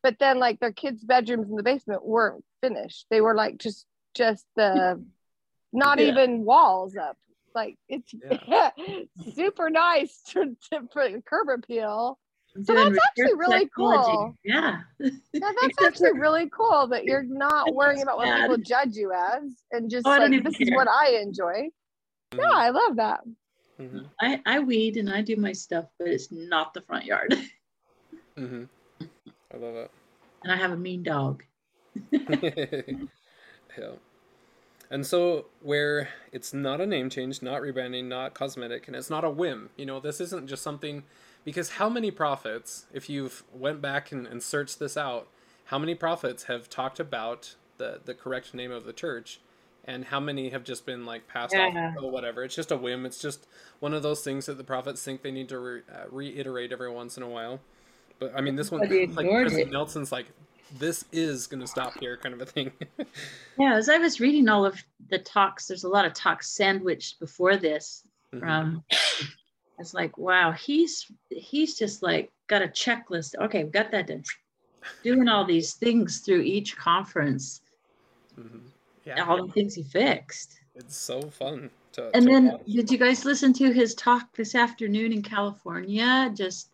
but 0.04 0.18
then 0.20 0.38
like 0.38 0.60
their 0.60 0.72
kids' 0.72 1.02
bedrooms 1.02 1.50
in 1.50 1.56
the 1.56 1.64
basement 1.64 2.06
weren't 2.06 2.44
finished. 2.60 3.06
They 3.10 3.20
were 3.20 3.34
like 3.34 3.58
just 3.58 3.86
just 4.14 4.44
the 4.54 5.02
not 5.72 5.98
yeah. 5.98 6.06
even 6.06 6.44
walls 6.44 6.94
up 6.96 7.16
like 7.54 7.76
it's 7.88 8.12
yeah. 8.46 8.70
super 9.34 9.70
nice 9.70 10.20
to, 10.28 10.56
to 10.70 10.82
put 10.92 11.24
curb 11.24 11.48
appeal. 11.48 12.18
So 12.62 12.72
that's 12.72 12.96
actually 13.08 13.34
really 13.34 13.68
cool. 13.74 14.36
Yeah. 14.44 14.82
yeah 15.00 15.10
that's 15.32 15.82
actually 15.84 16.12
really 16.12 16.48
cool 16.50 16.86
that 16.88 17.04
you're 17.04 17.24
not 17.24 17.74
worrying 17.74 18.02
about 18.02 18.18
what 18.18 18.40
people 18.40 18.58
judge 18.58 18.94
you 18.94 19.12
as 19.12 19.42
and 19.72 19.90
just 19.90 20.06
oh, 20.06 20.10
like 20.10 20.44
this 20.44 20.56
care. 20.56 20.68
is 20.68 20.70
what 20.72 20.88
I 20.88 21.18
enjoy. 21.20 21.68
Mm-hmm. 22.32 22.38
Yeah, 22.38 22.52
I 22.52 22.70
love 22.70 22.96
that. 22.96 23.20
Mm-hmm. 23.80 23.98
I, 24.20 24.40
I 24.46 24.60
weed 24.60 24.96
and 24.98 25.10
I 25.10 25.20
do 25.20 25.34
my 25.34 25.50
stuff, 25.50 25.86
but 25.98 26.06
it's 26.06 26.30
not 26.30 26.74
the 26.74 26.82
front 26.82 27.06
yard. 27.06 27.34
mm-hmm. 28.38 28.64
I 29.54 29.58
love 29.58 29.76
it. 29.76 29.90
And 30.42 30.52
I 30.52 30.56
have 30.56 30.72
a 30.72 30.76
mean 30.76 31.02
dog. 31.02 31.44
yeah. 32.10 32.98
And 34.90 35.06
so, 35.06 35.46
where 35.62 36.10
it's 36.32 36.52
not 36.52 36.80
a 36.80 36.86
name 36.86 37.08
change, 37.08 37.42
not 37.42 37.62
rebranding, 37.62 38.04
not 38.04 38.34
cosmetic, 38.34 38.86
and 38.86 38.96
it's 38.96 39.10
not 39.10 39.24
a 39.24 39.30
whim, 39.30 39.70
you 39.76 39.86
know, 39.86 40.00
this 40.00 40.20
isn't 40.20 40.48
just 40.48 40.62
something. 40.62 41.04
Because 41.44 41.70
how 41.70 41.88
many 41.88 42.10
prophets, 42.10 42.86
if 42.92 43.10
you've 43.10 43.44
went 43.52 43.82
back 43.82 44.12
and, 44.12 44.26
and 44.26 44.42
searched 44.42 44.78
this 44.78 44.96
out, 44.96 45.28
how 45.66 45.78
many 45.78 45.94
prophets 45.94 46.44
have 46.44 46.68
talked 46.70 47.00
about 47.00 47.56
the 47.78 48.00
the 48.04 48.14
correct 48.14 48.54
name 48.54 48.70
of 48.70 48.84
the 48.84 48.92
church, 48.92 49.40
and 49.84 50.06
how 50.06 50.20
many 50.20 50.50
have 50.50 50.64
just 50.64 50.86
been 50.86 51.04
like 51.04 51.28
passed 51.28 51.54
yeah. 51.54 51.92
off 51.96 52.02
or 52.02 52.10
whatever? 52.10 52.44
It's 52.44 52.54
just 52.54 52.70
a 52.70 52.76
whim. 52.76 53.04
It's 53.04 53.18
just 53.18 53.46
one 53.80 53.94
of 53.94 54.02
those 54.02 54.22
things 54.22 54.46
that 54.46 54.58
the 54.58 54.64
prophets 54.64 55.02
think 55.02 55.22
they 55.22 55.30
need 55.30 55.48
to 55.48 55.58
re, 55.58 55.80
uh, 55.92 56.04
reiterate 56.10 56.72
every 56.72 56.90
once 56.90 57.16
in 57.16 57.22
a 57.22 57.28
while. 57.28 57.60
But 58.18 58.32
I 58.36 58.40
mean, 58.40 58.56
this 58.56 58.70
one, 58.70 58.80
like 58.80 59.28
President 59.28 59.72
Nelson's 59.72 60.12
like 60.12 60.26
this 60.78 61.04
is 61.12 61.46
going 61.46 61.60
to 61.60 61.66
stop 61.66 61.98
here 62.00 62.16
kind 62.16 62.34
of 62.34 62.40
a 62.40 62.46
thing. 62.46 62.72
yeah, 63.58 63.74
as 63.74 63.88
I 63.88 63.98
was 63.98 64.20
reading 64.20 64.48
all 64.48 64.64
of 64.64 64.82
the 65.08 65.18
talks, 65.18 65.66
there's 65.66 65.84
a 65.84 65.88
lot 65.88 66.04
of 66.04 66.14
talks 66.14 66.50
sandwiched 66.50 67.20
before 67.20 67.56
this 67.56 68.04
mm-hmm. 68.32 68.40
from 68.40 68.84
it's 69.78 69.94
like, 69.94 70.16
wow, 70.18 70.52
he's 70.52 71.10
he's 71.30 71.76
just 71.76 72.02
like 72.02 72.30
got 72.46 72.62
a 72.62 72.68
checklist. 72.68 73.34
Okay, 73.40 73.64
we 73.64 73.70
got 73.70 73.90
that 73.90 74.06
done. 74.06 74.24
Doing 75.02 75.28
all 75.28 75.44
these 75.44 75.74
things 75.74 76.20
through 76.20 76.42
each 76.42 76.76
conference. 76.76 77.62
Mm-hmm. 78.38 78.58
Yeah. 79.06 79.24
All 79.24 79.46
the 79.46 79.52
things 79.52 79.74
he 79.74 79.82
fixed. 79.82 80.60
It's 80.74 80.96
so 80.96 81.22
fun. 81.22 81.70
To, 81.92 82.10
and 82.14 82.26
to 82.26 82.32
then 82.32 82.46
watch. 82.46 82.66
did 82.66 82.90
you 82.90 82.98
guys 82.98 83.24
listen 83.24 83.52
to 83.54 83.72
his 83.72 83.94
talk 83.94 84.34
this 84.34 84.54
afternoon 84.54 85.12
in 85.12 85.22
California? 85.22 86.30
Just 86.34 86.70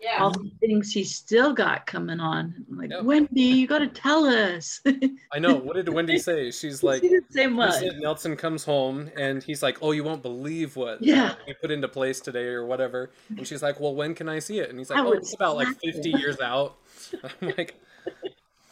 yeah. 0.00 0.22
all 0.22 0.30
the 0.30 0.50
things 0.60 0.92
he's 0.92 1.14
still 1.14 1.52
got 1.52 1.86
coming 1.86 2.20
on. 2.20 2.54
I'm 2.70 2.78
like, 2.78 2.90
yep. 2.90 3.02
Wendy, 3.02 3.42
you 3.42 3.66
got 3.66 3.78
to 3.78 3.88
tell 3.88 4.24
us. 4.26 4.80
I 5.32 5.38
know. 5.38 5.54
What 5.54 5.76
did 5.76 5.88
Wendy 5.88 6.18
say? 6.18 6.50
She's 6.50 6.82
like, 6.82 7.02
she 7.02 7.08
didn't 7.08 7.32
say 7.32 7.46
much. 7.46 7.82
Nelson 7.98 8.36
comes 8.36 8.64
home 8.64 9.10
and 9.16 9.42
he's 9.42 9.62
like, 9.62 9.78
oh, 9.82 9.92
you 9.92 10.04
won't 10.04 10.22
believe 10.22 10.76
what 10.76 11.02
yeah. 11.02 11.34
we 11.46 11.54
put 11.54 11.70
into 11.70 11.88
place 11.88 12.20
today 12.20 12.46
or 12.46 12.64
whatever. 12.64 13.10
And 13.36 13.46
she's 13.46 13.62
like, 13.62 13.80
well, 13.80 13.94
when 13.94 14.14
can 14.14 14.28
I 14.28 14.38
see 14.38 14.58
it? 14.58 14.70
And 14.70 14.78
he's 14.78 14.90
like, 14.90 14.98
I 14.98 15.04
oh, 15.04 15.12
it's 15.12 15.34
about 15.34 15.56
like 15.56 15.68
50 15.82 16.10
years 16.10 16.40
out. 16.40 16.76
I'm 17.42 17.54
like, 17.56 17.74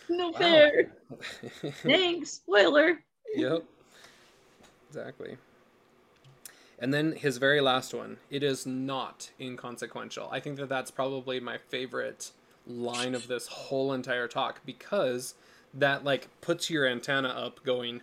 no 0.09 0.33
fair. 0.33 0.93
Thanks. 1.83 2.33
Spoiler. 2.33 3.01
Yep. 3.35 3.65
Exactly. 4.89 5.37
And 6.79 6.93
then 6.93 7.13
his 7.13 7.39
very 7.39 7.61
last 7.61 7.95
one, 7.95 8.19
it 8.31 8.43
is 8.43 8.67
not 8.67 9.31
inconsequential. 9.41 10.29
I 10.31 10.41
think 10.41 10.57
that 10.57 10.69
that's 10.69 10.91
probably 10.91 11.41
my 11.41 11.59
favorite 11.59 12.33
line 12.67 13.15
of 13.15 13.29
this 13.29 13.47
whole 13.47 13.93
entire 13.93 14.29
talk 14.29 14.61
because 14.65 15.35
that 15.73 16.05
like 16.05 16.29
puts 16.41 16.71
your 16.71 16.87
antenna 16.87 17.29
up 17.29 17.63
going, 17.65 18.03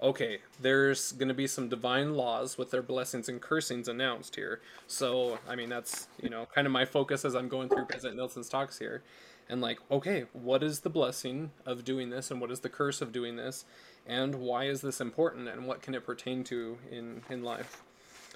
okay, 0.00 0.38
there's 0.60 1.12
going 1.12 1.28
to 1.28 1.34
be 1.34 1.46
some 1.46 1.68
divine 1.68 2.14
laws 2.14 2.58
with 2.58 2.70
their 2.70 2.82
blessings 2.82 3.28
and 3.28 3.40
cursings 3.40 3.86
announced 3.86 4.34
here. 4.34 4.60
So, 4.86 5.38
I 5.48 5.54
mean, 5.54 5.68
that's, 5.68 6.08
you 6.20 6.28
know, 6.28 6.46
kind 6.52 6.66
of 6.66 6.72
my 6.72 6.84
focus 6.84 7.24
as 7.24 7.36
I'm 7.36 7.48
going 7.48 7.68
through 7.68 7.84
President 7.86 8.16
Nelson's 8.16 8.48
talks 8.48 8.78
here. 8.78 9.02
And 9.48 9.60
like, 9.60 9.78
okay, 9.90 10.24
what 10.32 10.62
is 10.62 10.80
the 10.80 10.90
blessing 10.90 11.50
of 11.66 11.84
doing 11.84 12.10
this 12.10 12.30
and 12.30 12.40
what 12.40 12.50
is 12.50 12.60
the 12.60 12.68
curse 12.68 13.00
of 13.00 13.12
doing 13.12 13.36
this? 13.36 13.64
And 14.06 14.36
why 14.36 14.64
is 14.64 14.80
this 14.80 15.00
important 15.00 15.48
and 15.48 15.66
what 15.66 15.82
can 15.82 15.94
it 15.94 16.04
pertain 16.04 16.42
to 16.44 16.78
in, 16.90 17.22
in 17.30 17.42
life? 17.42 17.82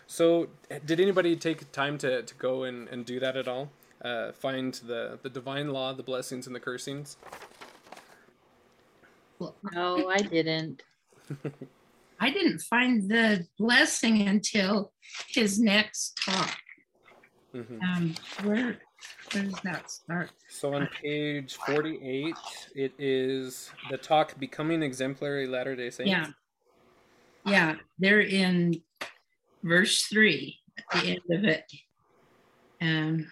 So, 0.07 0.49
did 0.85 1.01
anybody 1.01 1.37
take 1.37 1.71
time 1.73 1.99
to, 1.99 2.23
to 2.23 2.35
go 2.37 2.65
and, 2.65 2.89
and 2.89 3.05
do 3.05 3.19
that 3.21 3.37
at 3.37 3.49
all? 3.49 3.71
Uh, 4.03 4.33
find 4.33 4.75
the, 4.75 5.19
the 5.23 5.29
divine 5.29 5.73
law, 5.73 5.93
the 5.93 6.03
blessings 6.03 6.47
and 6.47 6.55
the 6.55 6.61
cursings? 6.61 7.17
No, 9.73 10.09
I 10.09 10.19
didn't. 10.19 10.83
I 12.21 12.31
didn't 12.31 12.61
find 12.61 13.11
the 13.11 13.47
blessing 13.59 14.27
until 14.29 14.93
his 15.29 15.59
next 15.59 16.19
talk. 16.25 16.57
Mm-hmm. 17.55 17.81
Um, 17.83 18.15
where 18.43 18.79
where 19.33 19.45
does 19.45 19.61
that 19.65 19.91
start? 19.91 20.31
So 20.49 20.75
on 20.75 20.89
page 21.03 21.57
forty-eight, 21.57 22.35
it 22.75 22.93
is 22.99 23.71
the 23.91 23.99
talk 23.99 24.39
"Becoming 24.39 24.83
Exemplary 24.83 25.47
Latter 25.47 25.77
Day 25.77 25.91
Saints." 25.91 26.11
Yeah, 26.11 26.27
yeah, 27.45 27.75
they're 27.99 28.21
in 28.21 28.81
verse 29.63 30.03
three 30.05 30.61
at 30.79 31.03
the 31.03 31.09
end 31.11 31.21
of 31.31 31.45
it. 31.45 31.65
Um, 32.81 33.31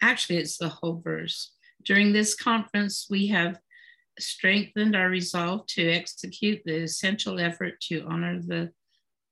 actually, 0.00 0.38
it's 0.38 0.58
the 0.58 0.68
whole 0.68 1.00
verse. 1.04 1.52
During 1.84 2.12
this 2.12 2.34
conference, 2.34 3.06
we 3.10 3.28
have 3.28 3.58
strengthened 4.18 4.96
our 4.96 5.08
resolve 5.08 5.66
to 5.66 5.88
execute 5.88 6.60
the 6.64 6.82
essential 6.82 7.38
effort 7.38 7.80
to 7.80 8.04
honor 8.08 8.40
the 8.40 8.70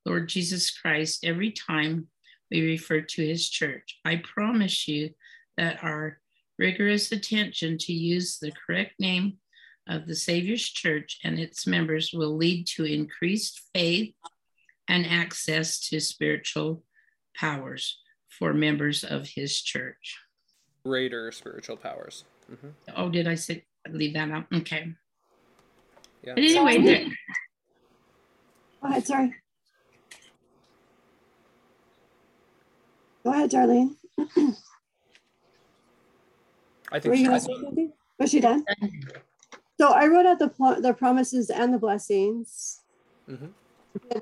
Lord 0.05 0.29
Jesus 0.29 0.71
Christ 0.71 1.25
every 1.25 1.51
time 1.51 2.07
we 2.51 2.63
refer 2.63 3.01
to 3.01 3.27
his 3.27 3.49
church. 3.49 3.99
I 4.05 4.17
promise 4.17 4.87
you 4.87 5.11
that 5.57 5.83
our 5.83 6.21
rigorous 6.59 7.11
attention 7.13 7.79
to 7.79 7.93
use 7.93 8.39
the 8.39 8.53
correct 8.53 8.95
name 9.01 9.39
of 9.89 10.07
the 10.07 10.15
Savior's 10.15 10.69
church 10.69 11.19
and 11.25 11.39
its 11.39 11.67
members 11.67 12.13
will 12.13 12.37
lead 12.37 12.67
to 12.67 12.85
increased 12.85 13.63
faith 13.75 14.15
and 14.89 15.07
access 15.07 15.81
to 15.89 16.01
spiritual 16.01 16.83
powers 17.37 17.99
for 18.29 18.53
members 18.53 19.05
of 19.05 19.29
his 19.29 19.61
church. 19.61 20.19
Greater 20.85 21.31
spiritual 21.33 21.77
powers. 21.77 22.25
Mm-hmm. 22.51 22.69
Oh, 22.97 23.09
did 23.09 23.27
I 23.27 23.35
say 23.35 23.65
leave 23.89 24.15
that 24.15 24.31
out? 24.31 24.47
Okay. 24.53 24.93
Yeah. 26.23 26.35
But 26.35 26.45
anyway, 26.45 26.83
there, 26.83 27.07
go 28.83 28.89
ahead. 28.89 29.07
Sorry. 29.07 29.35
Go 33.25 33.33
ahead, 33.33 33.51
Darlene. 33.51 33.97
I 36.93 37.01
think 37.01 37.17
she 37.17 37.29
was 37.29 38.31
she 38.31 38.41
done? 38.41 38.65
So 39.79 39.93
I 39.93 40.07
wrote 40.07 40.27
out 40.27 40.39
the 40.39 40.79
the 40.81 40.95
promises 40.95 41.51
and 41.51 41.73
the 41.73 41.79
blessings. 41.79 42.81
Mm-hmm. 43.29 43.47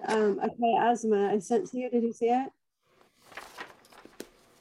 Um, 0.08 0.40
okay, 0.40 0.76
asthma. 0.80 1.30
I 1.32 1.38
sent 1.38 1.70
to 1.70 1.78
you. 1.78 1.90
Did 1.90 2.02
you 2.02 2.12
see 2.12 2.30
it? 2.30 2.50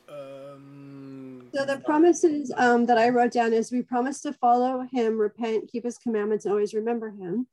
Um, 0.10 1.50
so 1.54 1.66
the 1.66 1.80
promises 1.80 2.52
um, 2.58 2.86
that 2.86 2.98
I 2.98 3.10
wrote 3.10 3.32
down 3.32 3.54
is 3.54 3.72
we 3.72 3.82
promise 3.82 4.22
to 4.22 4.34
follow 4.34 4.88
him, 4.92 5.18
repent, 5.18 5.72
keep 5.72 5.84
his 5.84 5.98
commandments, 5.98 6.46
and 6.46 6.52
always 6.52 6.74
remember 6.74 7.10
him. 7.10 7.48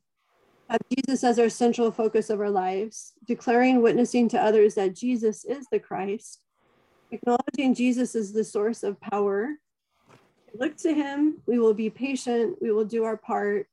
Have 0.69 0.81
Jesus 0.95 1.23
as 1.23 1.37
our 1.37 1.49
central 1.49 1.91
focus 1.91 2.29
of 2.29 2.39
our 2.39 2.49
lives, 2.49 3.13
declaring, 3.27 3.81
witnessing 3.81 4.29
to 4.29 4.41
others 4.41 4.75
that 4.75 4.95
Jesus 4.95 5.43
is 5.43 5.67
the 5.71 5.79
Christ, 5.79 6.41
acknowledging 7.11 7.75
Jesus 7.75 8.15
is 8.15 8.31
the 8.31 8.43
source 8.43 8.83
of 8.83 8.99
power. 9.01 9.55
Look 10.57 10.77
to 10.77 10.93
him, 10.93 11.41
we 11.45 11.59
will 11.59 11.73
be 11.73 11.89
patient, 11.89 12.57
we 12.61 12.71
will 12.71 12.85
do 12.85 13.03
our 13.03 13.17
part, 13.17 13.67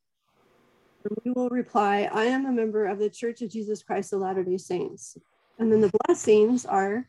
and 1.04 1.16
we 1.24 1.32
will 1.32 1.48
reply, 1.48 2.08
I 2.12 2.24
am 2.24 2.46
a 2.46 2.52
member 2.52 2.86
of 2.86 2.98
the 2.98 3.10
Church 3.10 3.42
of 3.42 3.50
Jesus 3.50 3.82
Christ 3.82 4.12
of 4.12 4.20
Latter 4.20 4.44
day 4.44 4.58
Saints. 4.58 5.16
And 5.58 5.72
then 5.72 5.80
the 5.80 5.92
blessings 6.04 6.64
are 6.64 7.08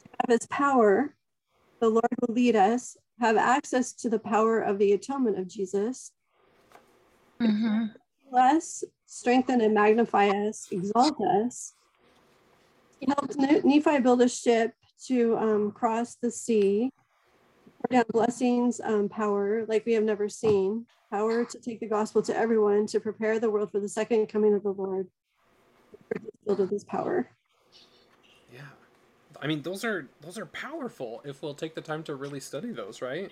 to 0.00 0.08
have 0.20 0.40
his 0.40 0.46
power, 0.48 1.14
the 1.80 1.88
Lord 1.88 2.08
will 2.20 2.34
lead 2.34 2.56
us, 2.56 2.96
have 3.20 3.36
access 3.36 3.92
to 3.94 4.08
the 4.08 4.18
power 4.18 4.60
of 4.60 4.78
the 4.78 4.92
atonement 4.92 5.38
of 5.38 5.48
Jesus. 5.48 6.12
Mm-hmm. 7.40 7.86
Bless, 8.30 8.84
strengthen, 9.06 9.60
and 9.60 9.74
magnify 9.74 10.28
us, 10.28 10.66
exalt 10.70 11.20
us. 11.20 11.74
He 12.98 13.06
helped 13.06 13.36
Nephi 13.36 14.00
build 14.00 14.22
a 14.22 14.28
ship 14.28 14.72
to 15.06 15.36
um, 15.38 15.70
cross 15.70 16.16
the 16.16 16.30
sea, 16.30 16.90
down 17.90 18.04
blessings, 18.10 18.80
um, 18.82 19.08
power 19.08 19.64
like 19.66 19.86
we 19.86 19.92
have 19.92 20.04
never 20.04 20.28
seen, 20.28 20.86
power 21.10 21.44
to 21.44 21.58
take 21.58 21.80
the 21.80 21.86
gospel 21.86 22.22
to 22.22 22.36
everyone, 22.36 22.86
to 22.88 23.00
prepare 23.00 23.38
the 23.38 23.50
world 23.50 23.70
for 23.70 23.80
the 23.80 23.88
second 23.88 24.26
coming 24.28 24.54
of 24.54 24.62
the 24.62 24.72
Lord. 24.72 25.08
Filled 26.44 26.58
with 26.58 26.70
His 26.70 26.84
power. 26.84 27.28
Yeah, 28.52 28.60
I 29.40 29.46
mean 29.46 29.62
those 29.62 29.84
are 29.84 30.08
those 30.20 30.38
are 30.38 30.46
powerful 30.46 31.20
if 31.24 31.42
we'll 31.42 31.54
take 31.54 31.74
the 31.74 31.80
time 31.80 32.02
to 32.04 32.14
really 32.14 32.40
study 32.40 32.72
those, 32.72 33.02
right? 33.02 33.30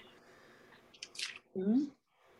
Mm-hmm. 1.56 1.84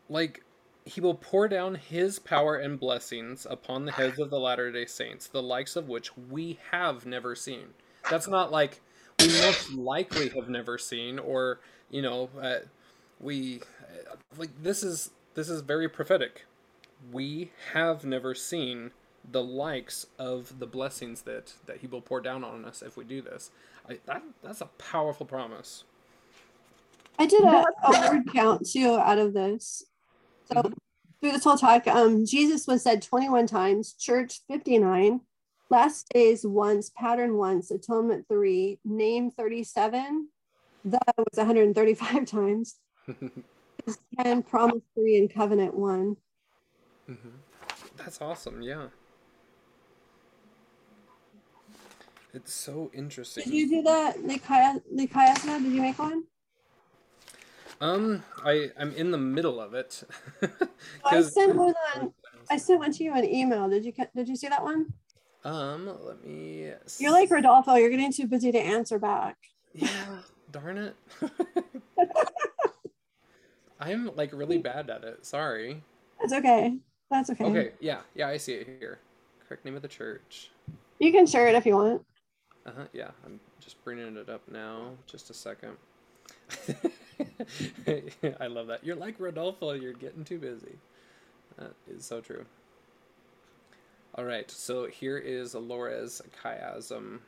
Like 0.09 0.43
he 0.85 1.01
will 1.01 1.15
pour 1.15 1.47
down 1.47 1.75
his 1.75 2.17
power 2.17 2.55
and 2.55 2.79
blessings 2.79 3.45
upon 3.49 3.83
the 3.83 3.91
heads 3.91 4.19
of 4.19 4.29
the 4.29 4.39
latter 4.39 4.71
day 4.71 4.85
saints, 4.85 5.27
the 5.27 5.43
likes 5.43 5.75
of 5.75 5.89
which 5.89 6.15
we 6.15 6.57
have 6.71 7.05
never 7.05 7.35
seen. 7.35 7.67
That's 8.09 8.27
not 8.27 8.51
like 8.51 8.79
we 9.19 9.27
most 9.27 9.73
likely 9.73 10.29
have 10.29 10.49
never 10.49 10.77
seen, 10.77 11.19
or 11.19 11.59
you 11.89 12.01
know, 12.01 12.29
uh, 12.41 12.59
we 13.19 13.61
uh, 13.81 14.15
like 14.37 14.51
this 14.61 14.83
is 14.83 15.11
this 15.33 15.49
is 15.49 15.61
very 15.61 15.89
prophetic. 15.89 16.45
We 17.11 17.51
have 17.73 18.03
never 18.05 18.33
seen 18.33 18.91
the 19.29 19.43
likes 19.43 20.07
of 20.17 20.59
the 20.59 20.67
blessings 20.67 21.23
that 21.23 21.53
that 21.65 21.77
He 21.77 21.87
will 21.87 22.01
pour 22.01 22.21
down 22.21 22.43
on 22.43 22.65
us 22.65 22.81
if 22.81 22.97
we 22.97 23.03
do 23.03 23.21
this. 23.21 23.51
I, 23.89 23.99
that 24.05 24.23
that's 24.43 24.61
a 24.61 24.69
powerful 24.77 25.25
promise. 25.25 25.83
I 27.19 27.25
did 27.25 27.43
a, 27.43 27.65
a 27.83 28.09
word 28.09 28.31
count 28.31 28.69
too 28.69 28.95
out 28.95 29.17
of 29.17 29.33
this. 29.33 29.83
So 30.45 30.55
mm-hmm. 30.55 30.73
through 31.19 31.31
this 31.31 31.43
whole 31.43 31.57
talk, 31.57 31.87
um, 31.87 32.25
Jesus 32.25 32.67
was 32.67 32.83
said 32.83 33.01
21 33.01 33.47
times, 33.47 33.93
church 33.93 34.41
59, 34.47 35.21
Last 35.69 36.07
days 36.13 36.45
once, 36.45 36.89
pattern 36.95 37.37
once, 37.37 37.71
atonement 37.71 38.25
three, 38.29 38.79
name 38.85 39.31
37. 39.31 40.29
That 40.85 41.13
was 41.17 41.35
135 41.35 42.25
times. 42.25 42.75
10, 44.21 44.43
promise 44.43 44.83
three, 44.95 45.17
and 45.17 45.33
covenant 45.33 45.73
one. 45.73 46.17
Mm-hmm. 47.09 47.29
That's 47.97 48.21
awesome. 48.21 48.61
Yeah. 48.61 48.87
It's 52.33 52.53
so 52.53 52.91
interesting. 52.93 53.45
Did 53.45 53.53
you 53.53 53.69
do 53.69 53.81
that, 53.83 54.17
Nikayasna? 54.17 55.63
Did 55.63 55.71
you 55.71 55.81
make 55.81 55.97
one? 55.97 56.23
Um, 57.79 58.23
I 58.43 58.71
I'm 58.77 58.93
in 58.93 59.11
the 59.11 59.17
middle 59.17 59.59
of 59.59 59.73
it. 59.73 60.03
I 61.05 61.21
sent 61.21 61.55
one 61.55 61.73
on. 61.95 62.13
I 62.49 62.57
sent 62.57 62.79
one 62.79 62.91
to 62.91 63.03
you 63.03 63.13
an 63.13 63.23
email. 63.23 63.69
Did 63.69 63.85
you 63.85 63.93
did 64.15 64.27
you 64.27 64.35
see 64.35 64.47
that 64.47 64.63
one? 64.63 64.93
Um, 65.43 65.89
let 66.03 66.25
me. 66.25 66.71
You're 66.99 67.11
like 67.11 67.31
Rodolfo. 67.31 67.75
You're 67.75 67.89
getting 67.89 68.11
too 68.11 68.27
busy 68.27 68.51
to 68.51 68.59
answer 68.59 68.99
back. 68.99 69.37
Yeah, 69.73 70.19
darn 70.51 70.77
it. 70.77 70.95
I'm 73.79 74.15
like 74.15 74.31
really 74.33 74.57
bad 74.57 74.89
at 74.89 75.03
it. 75.03 75.25
Sorry. 75.25 75.81
That's 76.19 76.33
okay. 76.33 76.77
That's 77.11 77.29
okay. 77.29 77.45
Okay. 77.45 77.71
Yeah. 77.79 78.01
Yeah. 78.15 78.27
I 78.27 78.37
see 78.37 78.53
it 78.53 78.67
here. 78.79 78.99
Correct 79.47 79.63
name 79.65 79.75
of 79.75 79.81
the 79.81 79.87
church. 79.87 80.49
You 80.99 81.11
can 81.11 81.25
share 81.27 81.47
it 81.47 81.55
if 81.55 81.65
you 81.65 81.75
want. 81.75 82.05
Uh 82.65 82.71
huh. 82.75 82.85
Yeah. 82.91 83.11
I'm 83.25 83.39
just 83.59 83.83
bringing 83.83 84.17
it 84.17 84.29
up 84.29 84.41
now. 84.51 84.91
Just 85.05 85.29
a 85.29 85.33
second. 85.33 85.77
I 88.39 88.47
love 88.47 88.67
that. 88.67 88.83
You're 88.83 88.95
like 88.95 89.15
Rodolfo. 89.19 89.73
You're 89.73 89.93
getting 89.93 90.23
too 90.23 90.39
busy. 90.39 90.77
That 91.57 91.73
is 91.89 92.03
so 92.05 92.21
true. 92.21 92.45
All 94.17 94.25
right, 94.25 94.49
so 94.49 94.87
here 94.87 95.19
is 95.19 95.53
Lora's 95.53 96.23
chiasm. 96.43 97.19